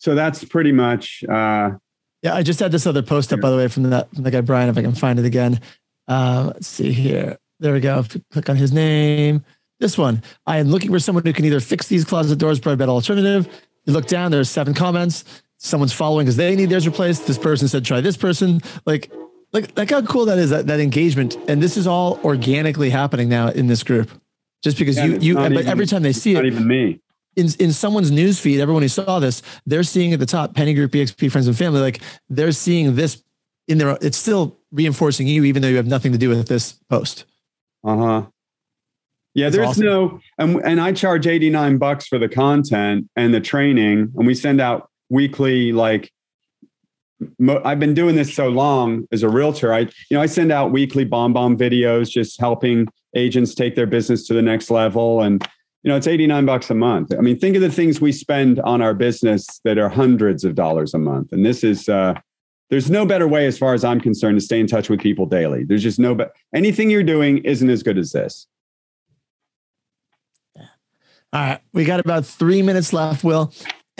so 0.00 0.16
that's 0.16 0.44
pretty 0.44 0.72
much 0.72 1.22
uh 1.28 1.70
yeah 2.22 2.34
i 2.34 2.42
just 2.42 2.58
had 2.58 2.72
this 2.72 2.86
other 2.86 3.02
post 3.02 3.32
up 3.32 3.40
by 3.40 3.50
the 3.50 3.56
way 3.56 3.68
from 3.68 3.84
that 3.84 4.12
from 4.12 4.24
the 4.24 4.30
guy 4.30 4.40
brian 4.40 4.68
if 4.68 4.76
i 4.76 4.82
can 4.82 4.94
find 4.94 5.18
it 5.18 5.24
again 5.24 5.60
uh, 6.08 6.50
let's 6.54 6.66
see 6.66 6.90
here 6.90 7.38
there 7.60 7.72
we 7.72 7.78
go 7.78 8.04
click 8.32 8.50
on 8.50 8.56
his 8.56 8.72
name 8.72 9.44
this 9.78 9.96
one 9.96 10.20
i 10.46 10.58
am 10.58 10.66
looking 10.66 10.90
for 10.90 10.98
someone 10.98 11.24
who 11.24 11.32
can 11.32 11.44
either 11.44 11.60
fix 11.60 11.86
these 11.86 12.04
closet 12.04 12.36
doors 12.36 12.58
provide 12.58 12.78
better 12.78 12.90
alternative 12.90 13.46
you 13.84 13.92
look 13.92 14.08
down 14.08 14.32
there's 14.32 14.50
seven 14.50 14.74
comments 14.74 15.42
someone's 15.60 15.92
following 15.92 16.24
because 16.24 16.36
they 16.36 16.56
need 16.56 16.70
theirs 16.70 16.86
replaced. 16.86 17.26
This 17.26 17.38
person 17.38 17.68
said, 17.68 17.84
try 17.84 18.00
this 18.00 18.16
person. 18.16 18.60
Like, 18.86 19.12
like, 19.52 19.76
like 19.76 19.90
how 19.90 20.02
cool 20.02 20.24
that 20.24 20.38
is 20.38 20.50
that, 20.50 20.66
that 20.66 20.80
engagement. 20.80 21.36
And 21.48 21.62
this 21.62 21.76
is 21.76 21.86
all 21.86 22.18
organically 22.24 22.90
happening 22.90 23.28
now 23.28 23.48
in 23.48 23.66
this 23.66 23.82
group. 23.82 24.10
Just 24.62 24.78
because 24.78 24.96
yeah, 24.96 25.06
you, 25.06 25.18
you, 25.18 25.34
but 25.34 25.52
even, 25.52 25.66
every 25.66 25.86
time 25.86 26.02
they 26.02 26.12
see 26.12 26.32
it, 26.32 26.34
not 26.34 26.44
even 26.44 26.66
me. 26.66 27.00
In, 27.36 27.48
in 27.58 27.72
someone's 27.72 28.10
news 28.10 28.40
feed, 28.40 28.60
everyone 28.60 28.82
who 28.82 28.88
saw 28.88 29.20
this, 29.20 29.42
they're 29.64 29.84
seeing 29.84 30.12
at 30.12 30.18
the 30.18 30.26
top 30.26 30.54
Penny 30.54 30.74
Group, 30.74 30.92
EXP, 30.92 31.30
Friends 31.30 31.46
and 31.46 31.56
Family, 31.56 31.80
like 31.80 32.00
they're 32.28 32.52
seeing 32.52 32.96
this 32.96 33.22
in 33.68 33.78
their, 33.78 33.96
it's 34.00 34.16
still 34.16 34.58
reinforcing 34.72 35.28
you, 35.28 35.44
even 35.44 35.62
though 35.62 35.68
you 35.68 35.76
have 35.76 35.86
nothing 35.86 36.10
to 36.12 36.18
do 36.18 36.28
with 36.28 36.48
this 36.48 36.72
post. 36.88 37.24
Uh 37.84 37.96
huh. 37.96 38.26
Yeah, 39.34 39.46
That's 39.46 39.56
there's 39.56 39.68
awesome. 39.68 39.84
no, 39.84 40.20
and, 40.38 40.56
and 40.64 40.80
I 40.80 40.92
charge 40.92 41.26
89 41.26 41.78
bucks 41.78 42.06
for 42.06 42.18
the 42.18 42.28
content 42.28 43.08
and 43.14 43.32
the 43.32 43.40
training, 43.40 44.12
and 44.16 44.26
we 44.26 44.34
send 44.34 44.60
out 44.60 44.90
weekly 45.08 45.72
like 45.72 46.10
I've 47.64 47.78
been 47.78 47.94
doing 47.94 48.16
this 48.16 48.34
so 48.34 48.48
long 48.48 49.06
as 49.12 49.22
a 49.22 49.28
realtor. 49.28 49.74
I 49.74 49.80
you 49.80 49.88
know 50.12 50.20
I 50.20 50.26
send 50.26 50.50
out 50.50 50.72
weekly 50.72 51.04
BombBomb 51.04 51.56
videos 51.58 52.10
just 52.10 52.40
helping 52.40 52.88
agents 53.14 53.54
take 53.54 53.74
their 53.74 53.86
business 53.86 54.26
to 54.28 54.34
the 54.34 54.42
next 54.42 54.70
level 54.70 55.20
and 55.22 55.46
you 55.82 55.88
know 55.90 55.96
it's 55.96 56.06
89 56.06 56.46
bucks 56.46 56.70
a 56.70 56.74
month. 56.74 57.12
I 57.16 57.20
mean 57.20 57.38
think 57.38 57.56
of 57.56 57.62
the 57.62 57.70
things 57.70 58.00
we 58.00 58.12
spend 58.12 58.60
on 58.60 58.82
our 58.82 58.94
business 58.94 59.60
that 59.64 59.78
are 59.78 59.88
hundreds 59.88 60.44
of 60.44 60.54
dollars 60.54 60.94
a 60.94 60.98
month 60.98 61.32
and 61.32 61.44
this 61.44 61.64
is 61.64 61.88
uh 61.88 62.14
there's 62.68 62.88
no 62.88 63.04
better 63.04 63.26
way 63.26 63.46
as 63.46 63.58
far 63.58 63.74
as 63.74 63.82
I'm 63.82 64.00
concerned 64.00 64.38
to 64.38 64.44
stay 64.44 64.60
in 64.60 64.68
touch 64.68 64.88
with 64.88 65.00
people 65.00 65.26
daily. 65.26 65.64
There's 65.64 65.82
just 65.82 65.98
no 65.98 66.14
but 66.14 66.34
anything 66.54 66.90
you're 66.90 67.02
doing 67.02 67.38
isn't 67.38 67.68
as 67.68 67.82
good 67.82 67.98
as 67.98 68.12
this. 68.12 68.46
All 71.32 71.40
right, 71.40 71.60
we 71.72 71.84
got 71.84 72.00
about 72.00 72.26
three 72.26 72.60
minutes 72.60 72.92
left. 72.92 73.22
Will 73.22 73.52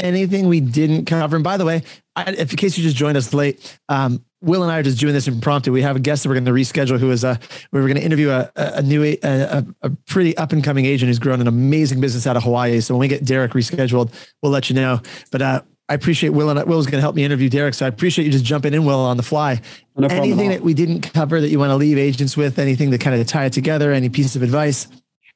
anything 0.02 0.48
we 0.48 0.60
didn't 0.60 1.04
cover. 1.04 1.36
And 1.36 1.44
by 1.44 1.56
the 1.56 1.64
way, 1.64 1.82
I, 2.16 2.30
if 2.32 2.50
in 2.50 2.56
case 2.56 2.76
you 2.76 2.84
just 2.84 2.96
joined 2.96 3.16
us 3.16 3.32
late, 3.32 3.78
um, 3.88 4.24
Will 4.42 4.62
and 4.62 4.72
I 4.72 4.78
are 4.78 4.82
just 4.82 4.98
doing 4.98 5.12
this 5.12 5.28
impromptu. 5.28 5.70
We 5.72 5.82
have 5.82 5.96
a 5.96 6.00
guest 6.00 6.22
that 6.22 6.28
we're 6.30 6.36
going 6.36 6.46
to 6.46 6.52
reschedule 6.52 6.98
who 6.98 7.10
is 7.10 7.24
a, 7.24 7.38
we 7.72 7.80
were 7.80 7.86
going 7.86 7.98
to 7.98 8.04
interview 8.04 8.30
a, 8.30 8.50
a 8.56 8.82
new, 8.82 9.04
a, 9.04 9.64
a 9.82 9.90
pretty 10.06 10.36
up 10.36 10.52
and 10.52 10.64
coming 10.64 10.86
agent 10.86 11.08
who's 11.08 11.18
grown 11.18 11.40
an 11.40 11.46
amazing 11.46 12.00
business 12.00 12.26
out 12.26 12.36
of 12.36 12.44
Hawaii. 12.44 12.80
So 12.80 12.94
when 12.94 13.00
we 13.00 13.08
get 13.08 13.24
Derek 13.24 13.52
rescheduled, 13.52 14.12
we'll 14.42 14.52
let 14.52 14.70
you 14.70 14.76
know. 14.76 15.00
But, 15.30 15.42
uh, 15.42 15.62
I 15.90 15.94
appreciate 15.94 16.28
Will 16.28 16.48
and 16.48 16.68
Will's 16.68 16.86
going 16.86 16.98
to 16.98 17.00
help 17.00 17.16
me 17.16 17.24
interview 17.24 17.48
Derek. 17.48 17.74
So 17.74 17.84
I 17.84 17.88
appreciate 17.88 18.24
you 18.24 18.30
just 18.30 18.44
jumping 18.44 18.74
in, 18.74 18.84
Will, 18.84 19.00
on 19.00 19.16
the 19.16 19.24
fly. 19.24 19.60
No 19.96 20.06
anything 20.06 20.50
that 20.50 20.62
we 20.62 20.72
didn't 20.72 21.12
cover 21.12 21.40
that 21.40 21.48
you 21.48 21.58
want 21.58 21.70
to 21.70 21.76
leave 21.76 21.98
agents 21.98 22.36
with, 22.36 22.60
anything 22.60 22.92
to 22.92 22.98
kind 22.98 23.20
of 23.20 23.26
tie 23.26 23.46
it 23.46 23.52
together, 23.52 23.92
any 23.92 24.08
piece 24.08 24.36
of 24.36 24.42
advice? 24.44 24.86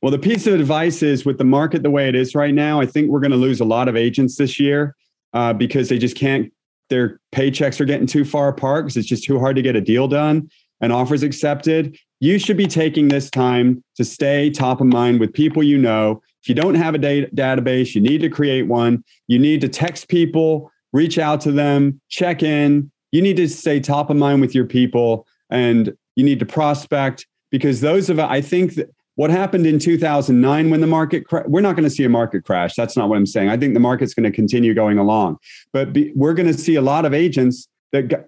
Well, 0.01 0.13
the 0.13 0.19
piece 0.19 0.47
of 0.47 0.55
advice 0.55 1.03
is 1.03 1.25
with 1.25 1.39
the 1.39 1.45
market 1.45 1.83
the 1.83 1.91
way 1.91 2.09
it 2.09 2.15
is 2.15 2.37
right 2.37 2.55
now, 2.55 2.81
I 2.81 2.87
think 2.87 3.09
we're 3.11 3.19
going 3.19 3.33
to 3.33 3.37
lose 3.37 3.59
a 3.59 3.65
lot 3.65 3.89
of 3.89 3.97
agents 3.97 4.37
this 4.37 4.61
year 4.61 4.95
uh, 5.33 5.53
because 5.53 5.89
they 5.89 5.99
just 5.99 6.17
can't, 6.17 6.53
their 6.95 7.19
paychecks 7.33 7.81
are 7.81 7.85
getting 7.85 8.07
too 8.07 8.25
far 8.25 8.49
apart 8.49 8.85
because 8.85 8.97
it's 8.97 9.09
just 9.09 9.25
too 9.25 9.41
hard 9.41 9.57
to 9.57 9.63
get 9.63 9.75
a 9.75 9.81
deal 9.81 10.07
done 10.07 10.49
and 10.81 10.93
offers 10.93 11.25
accepted. 11.25 11.99
You 12.21 12.39
should 12.39 12.57
be 12.57 12.69
taking 12.69 13.09
this 13.09 13.29
time 13.31 13.83
to 13.97 14.05
stay 14.05 14.49
top 14.49 14.81
of 14.81 14.87
mind 14.87 15.19
with 15.19 15.33
people 15.33 15.63
you 15.63 15.77
know. 15.77 16.23
If 16.43 16.49
you 16.49 16.55
don't 16.55 16.77
have 16.77 16.95
a 16.95 16.99
data 16.99 17.29
database, 17.35 17.97
you 17.97 18.01
need 18.01 18.21
to 18.21 18.31
create 18.31 18.69
one. 18.69 19.03
You 19.27 19.41
need 19.41 19.61
to 19.63 19.69
text 19.69 20.09
people, 20.09 20.71
reach 20.93 21.19
out 21.19 21.41
to 21.43 21.53
them, 21.53 22.01
check 22.09 22.45
in. 22.45 22.93
You 23.11 23.23
need 23.23 23.37
to 23.39 23.49
stay 23.49 23.81
top 23.81 24.09
of 24.09 24.17
mind 24.17 24.41
with 24.41 24.55
your 24.55 24.67
people 24.67 25.27
and 25.51 25.97
you 26.15 26.25
need 26.25 26.39
to 26.39 26.47
prospect 26.47 27.27
because 27.51 27.81
those 27.81 28.09
of 28.09 28.21
I 28.21 28.41
think 28.41 28.77
that 28.77 28.89
what 29.17 29.31
happened 29.31 29.67
in 29.67 29.79
2009 29.79 30.71
when 30.71 30.81
the 30.81 30.87
market 30.87 31.27
cra- 31.27 31.45
we're 31.47 31.61
not 31.61 31.77
going 31.77 31.85
to 31.85 31.91
see 31.91 32.05
a 32.05 32.09
market 32.09 32.45
crash. 32.45 32.75
That's 32.75 32.97
not 32.97 33.09
what 33.09 33.17
i'm 33.17 33.27
saying. 33.27 33.49
I 33.49 33.57
think 33.57 33.75
the 33.75 33.81
market's 33.81 34.15
going 34.15 34.25
to 34.25 34.35
continue 34.35 34.75
going 34.75 34.99
along. 34.99 35.39
But 35.73 35.93
be, 35.93 36.13
we're 36.15 36.35
going 36.35 36.49
to 36.49 36.59
see 36.59 36.75
a 36.75 36.83
lot 36.83 37.05
of 37.05 37.15
agents 37.15 37.69
that 37.93 38.09
got, 38.09 38.25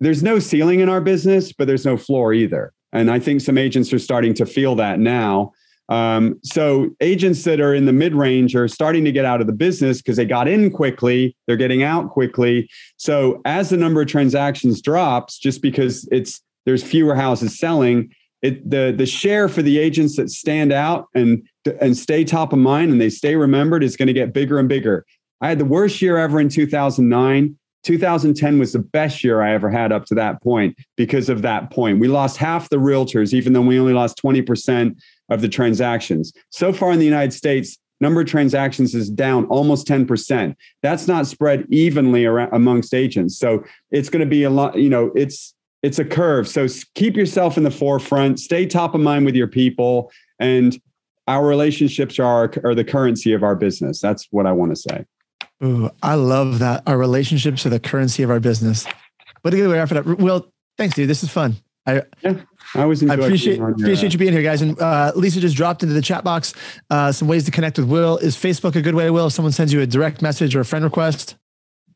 there's 0.00 0.22
no 0.22 0.38
ceiling 0.38 0.80
in 0.80 0.88
our 0.88 1.00
business 1.00 1.52
but 1.52 1.66
there's 1.66 1.86
no 1.86 1.96
floor 1.96 2.32
either. 2.32 2.72
And 2.92 3.10
i 3.10 3.18
think 3.18 3.40
some 3.40 3.58
agents 3.58 3.92
are 3.92 3.98
starting 3.98 4.34
to 4.34 4.46
feel 4.46 4.74
that 4.76 4.98
now. 4.98 5.52
Um, 5.88 6.38
so 6.44 6.90
agents 7.00 7.42
that 7.44 7.60
are 7.60 7.74
in 7.74 7.84
the 7.84 7.92
mid 7.92 8.14
range 8.14 8.54
are 8.54 8.68
starting 8.68 9.04
to 9.04 9.12
get 9.12 9.24
out 9.24 9.40
of 9.40 9.48
the 9.48 9.52
business 9.52 9.98
because 10.00 10.16
they 10.16 10.24
got 10.24 10.46
in 10.46 10.70
quickly, 10.70 11.36
they're 11.46 11.56
getting 11.56 11.82
out 11.82 12.10
quickly. 12.10 12.70
So 12.96 13.40
as 13.44 13.70
the 13.70 13.76
number 13.76 14.00
of 14.00 14.06
transactions 14.06 14.80
drops, 14.80 15.36
just 15.36 15.60
because 15.60 16.08
it's 16.12 16.40
there's 16.64 16.84
fewer 16.84 17.16
houses 17.16 17.58
selling, 17.58 18.14
it 18.42 18.68
the 18.68 18.94
the 18.96 19.06
share 19.06 19.48
for 19.48 19.62
the 19.62 19.78
agents 19.78 20.16
that 20.16 20.30
stand 20.30 20.72
out 20.72 21.08
and 21.14 21.46
and 21.80 21.96
stay 21.96 22.24
top 22.24 22.52
of 22.52 22.58
mind 22.58 22.90
and 22.90 23.00
they 23.00 23.10
stay 23.10 23.36
remembered 23.36 23.84
is 23.84 23.96
going 23.96 24.08
to 24.08 24.12
get 24.12 24.32
bigger 24.32 24.58
and 24.58 24.68
bigger. 24.68 25.04
I 25.40 25.48
had 25.48 25.58
the 25.58 25.64
worst 25.64 26.02
year 26.02 26.18
ever 26.18 26.40
in 26.40 26.48
2009. 26.48 27.56
2010 27.82 28.58
was 28.58 28.74
the 28.74 28.78
best 28.78 29.24
year 29.24 29.40
I 29.40 29.54
ever 29.54 29.70
had 29.70 29.90
up 29.90 30.04
to 30.06 30.14
that 30.16 30.42
point 30.42 30.76
because 30.98 31.30
of 31.30 31.40
that 31.42 31.70
point. 31.70 31.98
We 31.98 32.08
lost 32.08 32.36
half 32.36 32.68
the 32.68 32.76
realtors, 32.76 33.32
even 33.32 33.54
though 33.54 33.62
we 33.62 33.80
only 33.80 33.94
lost 33.94 34.20
20% 34.22 35.00
of 35.30 35.40
the 35.40 35.48
transactions. 35.48 36.30
So 36.50 36.74
far 36.74 36.92
in 36.92 36.98
the 36.98 37.06
United 37.06 37.32
States, 37.32 37.78
number 38.00 38.20
of 38.20 38.26
transactions 38.26 38.94
is 38.94 39.08
down 39.08 39.46
almost 39.46 39.86
10%. 39.86 40.54
That's 40.82 41.08
not 41.08 41.26
spread 41.26 41.66
evenly 41.70 42.26
around 42.26 42.50
amongst 42.52 42.92
agents. 42.92 43.38
So 43.38 43.64
it's 43.90 44.10
going 44.10 44.20
to 44.20 44.26
be 44.26 44.42
a 44.44 44.50
lot, 44.50 44.76
you 44.76 44.90
know, 44.90 45.10
it's 45.14 45.54
it's 45.82 45.98
a 45.98 46.04
curve. 46.04 46.48
So 46.48 46.66
keep 46.94 47.16
yourself 47.16 47.56
in 47.56 47.62
the 47.62 47.70
forefront, 47.70 48.38
stay 48.40 48.66
top 48.66 48.94
of 48.94 49.00
mind 49.00 49.24
with 49.24 49.34
your 49.34 49.48
people, 49.48 50.12
and 50.38 50.78
our 51.26 51.46
relationships 51.46 52.18
are, 52.18 52.52
are 52.64 52.74
the 52.74 52.84
currency 52.84 53.32
of 53.32 53.42
our 53.42 53.54
business. 53.54 54.00
That's 54.00 54.26
what 54.30 54.46
I 54.46 54.52
want 54.52 54.72
to 54.72 54.76
say. 54.76 55.04
Ooh, 55.62 55.90
I 56.02 56.14
love 56.14 56.58
that. 56.58 56.82
Our 56.86 56.98
relationships 56.98 57.64
are 57.66 57.68
the 57.68 57.80
currency 57.80 58.22
of 58.22 58.30
our 58.30 58.40
business. 58.40 58.86
What 59.42 59.54
a 59.54 59.56
good 59.56 59.68
way 59.68 59.74
to 59.74 59.80
wrap 59.80 59.90
it 59.90 59.96
up. 59.98 60.06
Will, 60.06 60.50
thanks, 60.76 60.94
dude. 60.94 61.08
This 61.08 61.22
is 61.22 61.30
fun. 61.30 61.56
I, 61.86 62.02
yeah, 62.22 62.34
I 62.74 62.84
was. 62.84 63.02
I 63.02 63.14
appreciate 63.14 63.58
appreciate 63.58 64.12
you 64.12 64.18
being 64.18 64.32
here, 64.32 64.42
guys. 64.42 64.60
And 64.60 64.78
uh, 64.80 65.12
Lisa 65.16 65.40
just 65.40 65.56
dropped 65.56 65.82
into 65.82 65.94
the 65.94 66.02
chat 66.02 66.24
box 66.24 66.52
uh, 66.90 67.10
some 67.10 67.26
ways 67.26 67.44
to 67.46 67.50
connect 67.50 67.78
with 67.78 67.88
Will. 67.88 68.18
Is 68.18 68.36
Facebook 68.36 68.76
a 68.76 68.82
good 68.82 68.94
way? 68.94 69.10
Will, 69.10 69.26
if 69.26 69.32
someone 69.32 69.52
sends 69.52 69.72
you 69.72 69.80
a 69.80 69.86
direct 69.86 70.20
message 70.20 70.54
or 70.54 70.60
a 70.60 70.64
friend 70.64 70.84
request? 70.84 71.36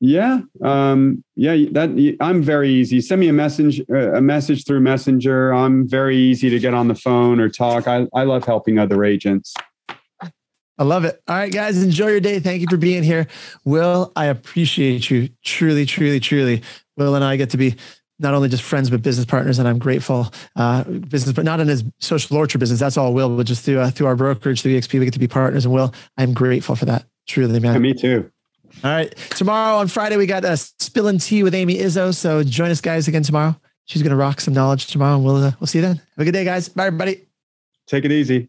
Yeah, 0.07 0.41
um, 0.63 1.25
yeah. 1.35 1.57
That 1.73 2.17
I'm 2.21 2.43
very 2.43 2.69
easy. 2.69 3.01
Send 3.01 3.21
me 3.21 3.29
a 3.29 3.33
message, 3.33 3.81
uh, 3.91 4.13
a 4.13 4.21
message 4.21 4.67
through 4.67 4.81
Messenger. 4.81 5.55
I'm 5.55 5.89
very 5.89 6.19
easy 6.19 6.51
to 6.51 6.59
get 6.59 6.75
on 6.75 6.89
the 6.89 6.95
phone 6.95 7.41
or 7.41 7.49
talk. 7.49 7.89
I, 7.89 8.07
I 8.13 8.25
love 8.25 8.45
helping 8.45 8.79
other 8.79 9.03
agents. 9.03 9.55
I 10.21 10.83
love 10.83 11.07
it. 11.07 11.23
All 11.27 11.37
right, 11.37 11.51
guys, 11.51 11.83
enjoy 11.83 12.09
your 12.09 12.21
day. 12.21 12.39
Thank 12.39 12.61
you 12.61 12.67
for 12.69 12.77
being 12.77 13.03
here. 13.03 13.29
Will, 13.65 14.13
I 14.15 14.27
appreciate 14.27 15.09
you 15.09 15.31
truly, 15.43 15.87
truly, 15.87 16.21
truly. 16.21 16.63
Will 16.99 17.15
and 17.15 17.25
I 17.25 17.37
get 17.37 17.49
to 17.51 17.57
be 17.57 17.75
not 18.19 18.35
only 18.35 18.51
just 18.51 18.63
friends, 18.63 18.91
but 18.91 19.01
business 19.01 19.25
partners. 19.25 19.59
And 19.59 19.67
I'm 19.67 19.79
grateful, 19.79 20.31
uh, 20.55 20.85
business, 20.85 21.33
but 21.33 21.47
not 21.47 21.61
in 21.61 21.69
his 21.69 21.83
social 22.01 22.37
orchard 22.37 22.59
business. 22.59 22.79
That's 22.79 22.99
all 22.99 23.15
Will, 23.15 23.35
but 23.35 23.47
just 23.47 23.65
through, 23.65 23.81
uh, 23.81 23.91
through 23.91 24.09
our 24.09 24.17
brokerage, 24.17 24.61
through 24.61 24.79
EXP, 24.79 24.99
we 24.99 25.07
get 25.07 25.15
to 25.15 25.19
be 25.19 25.29
partners. 25.29 25.65
And 25.65 25.73
Will, 25.73 25.95
I'm 26.19 26.35
grateful 26.35 26.77
for 26.77 26.85
that. 26.85 27.07
Truly, 27.27 27.59
man. 27.59 27.73
Yeah, 27.73 27.79
me 27.79 27.95
too. 27.95 28.31
All 28.83 28.91
right. 28.91 29.15
Tomorrow 29.31 29.77
on 29.77 29.89
Friday, 29.89 30.17
we 30.17 30.27
got 30.27 30.45
a 30.45 30.57
spilling 30.57 31.19
tea 31.19 31.43
with 31.43 31.55
Amy 31.55 31.77
Izzo. 31.77 32.15
So 32.15 32.43
join 32.43 32.71
us 32.71 32.81
guys 32.81 33.09
again 33.09 33.23
tomorrow. 33.23 33.57
She's 33.87 34.03
going 34.03 34.11
to 34.11 34.17
rock 34.17 34.41
some 34.41 34.55
knowledge 34.55 34.87
tomorrow. 34.87 35.17
And 35.17 35.25
we'll, 35.25 35.37
uh, 35.37 35.53
we'll 35.61 35.67
see 35.67 35.79
you 35.79 35.83
then. 35.83 35.97
Have 35.97 36.19
a 36.19 36.25
good 36.25 36.33
day, 36.33 36.45
guys. 36.45 36.69
Bye, 36.69 36.87
everybody. 36.87 37.23
Take 37.87 38.05
it 38.05 38.13
easy. 38.13 38.49